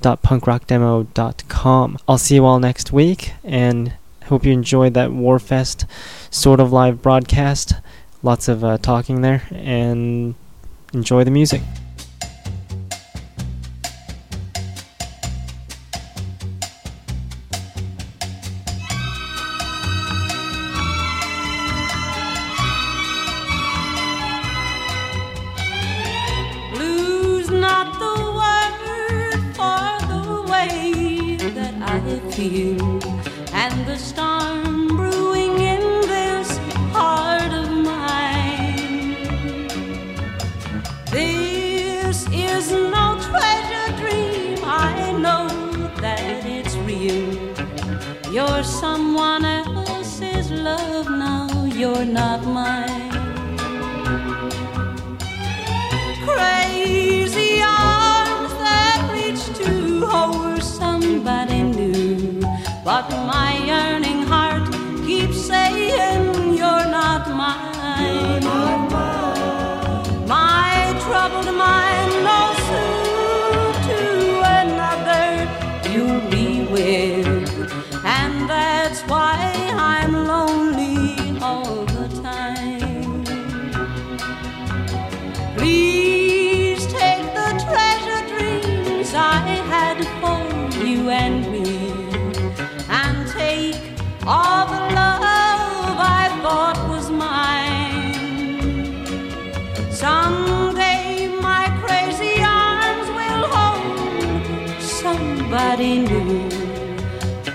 [0.01, 1.99] 21st.punkrockdemo.com.
[2.09, 3.93] I'll see you all next week and
[4.25, 5.87] hope you enjoyed that Warfest
[6.31, 7.75] sort of live broadcast.
[8.23, 10.35] Lots of uh, talking there and
[10.93, 11.63] enjoy the music.
[48.33, 51.65] You're someone else's love now.
[51.65, 53.11] You're not mine.
[56.27, 62.41] crazy arms that reach to hold somebody new.
[62.85, 64.10] But my yearning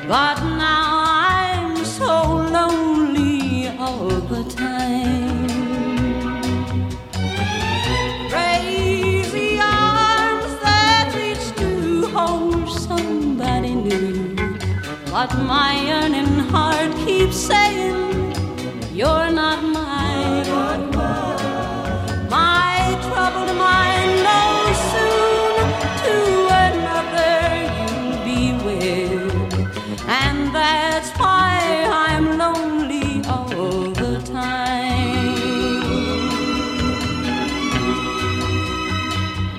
[0.07, 5.47] But now I'm so lonely all the time.
[8.29, 14.35] Crazy arms that reach to hold somebody new.
[15.09, 17.64] But my yearning heart keeps saying,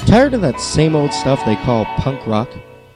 [0.06, 2.48] Tired of that same old stuff they call punk rock?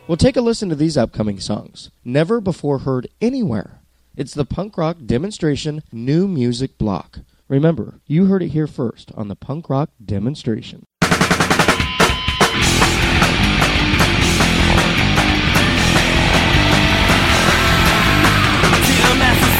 [0.06, 1.90] Well, take a listen to these upcoming songs.
[2.04, 3.80] Never before heard anywhere.
[4.16, 7.18] It's the Punk Rock Demonstration New Music Block.
[7.48, 10.84] Remember, you heard it here first on the Punk Rock Demonstration.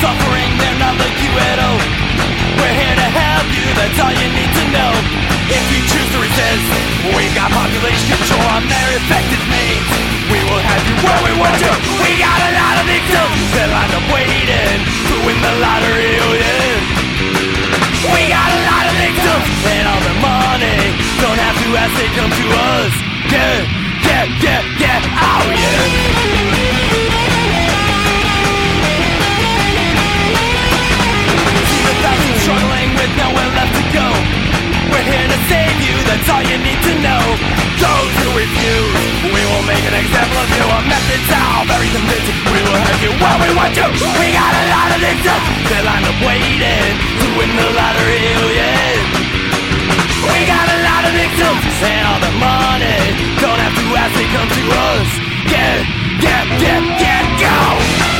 [0.00, 1.76] Suffering, they're not like you at all.
[2.56, 5.19] We're here to help you, that's all you need to know.
[5.50, 6.66] If you choose to resist,
[7.10, 9.90] we've got population control on their effective means.
[10.30, 11.74] We will have you where we want you.
[12.06, 14.78] We got a lot of victims that lined up waiting
[15.10, 16.22] to win the lottery.
[16.22, 16.78] Oh yeah.
[18.14, 20.94] We got a lot of victims and all the money.
[21.18, 22.94] Don't have to ask, they come to us.
[23.34, 23.66] Yeah,
[24.06, 25.02] yeah, yeah, yeah.
[25.18, 25.82] Oh yeah.
[32.40, 34.49] Struggling with nowhere left to go.
[34.90, 37.22] We're here to save you, that's all you need to know.
[37.78, 38.94] Those who refuse,
[39.30, 40.64] we will make an example of you.
[40.66, 42.36] Our methods are very convincing.
[42.50, 43.86] We will have you where we want you.
[44.18, 45.46] We got a lot of victims.
[45.70, 46.92] They line up waiting
[47.22, 48.20] to win the lottery.
[48.36, 49.30] Oh yeah.
[50.28, 53.00] We got a lot of victims and all the money.
[53.40, 55.08] Don't have to ask, they come to us.
[55.48, 55.86] Get,
[56.20, 58.19] get, get, get, go.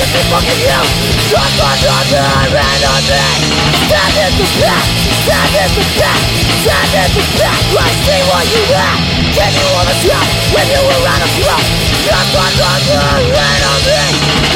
[0.00, 0.80] If me fucking you
[1.28, 2.20] Just on the
[2.54, 4.84] rain on me Stand in the back
[5.22, 6.20] Stand in the back
[6.62, 8.98] Stand in the back I see what you have
[9.30, 11.64] Gave you all the trust When you were out of luck
[12.02, 14.02] Just on the rain on me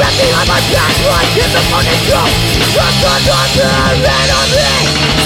[0.03, 2.31] Left behind my back Like in the fucking drum
[2.75, 4.71] Just on the rain on me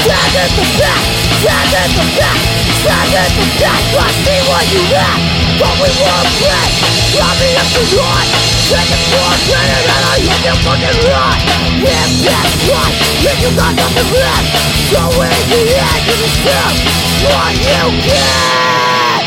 [0.05, 1.03] Stand in the back
[1.41, 2.39] Stand in the back
[2.85, 5.21] Stand in the back I see what you have
[5.57, 8.25] But we were friends Drop me up to run
[8.71, 11.37] Take it for granted And I hit you fucking run
[11.83, 12.95] If that's right
[13.25, 14.47] Then you got nothing left
[14.91, 16.77] So in the end you deserve
[17.23, 19.23] What you get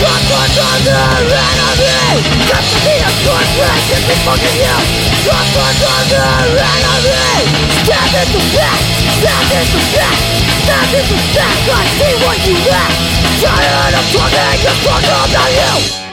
[0.00, 4.76] Just another enemy Just to be a Just be fucking you
[5.24, 7.44] Just another enemy
[7.84, 8.80] Stand in the back
[9.20, 10.18] Stand in the back
[10.64, 12.94] Stand in the back I see what you have
[13.40, 16.03] Tired of talking Just talk about you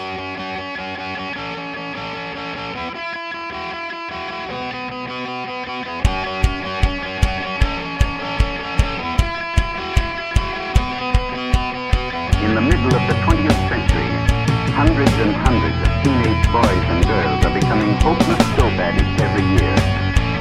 [18.01, 19.75] hopeless dope addicts every year.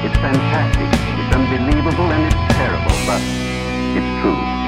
[0.02, 3.20] It's fantastic, it's unbelievable, and it's terrible, but
[3.96, 4.59] it's true.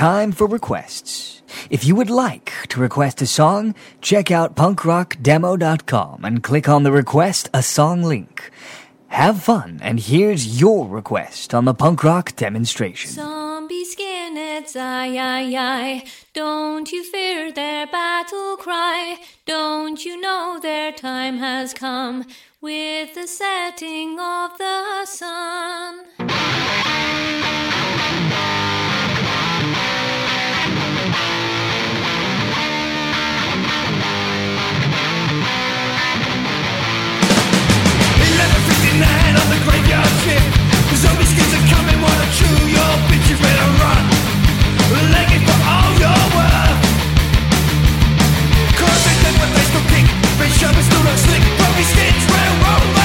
[0.00, 1.42] time for requests.
[1.68, 6.90] If you would like to request a song, check out punkrockdemo.com and click on the
[6.90, 8.50] Request a Song link.
[9.08, 13.10] Have fun, and here's your request on the punk rock demonstration.
[13.10, 16.04] Zombie skinheads, aye, aye, aye.
[16.32, 19.18] Don't you fear their battle cry.
[19.44, 22.24] Don't you know their time has come
[22.62, 26.06] with the setting of the sun?
[50.40, 52.99] Shopping, shopping, stool on slick, broken sticks, railroad.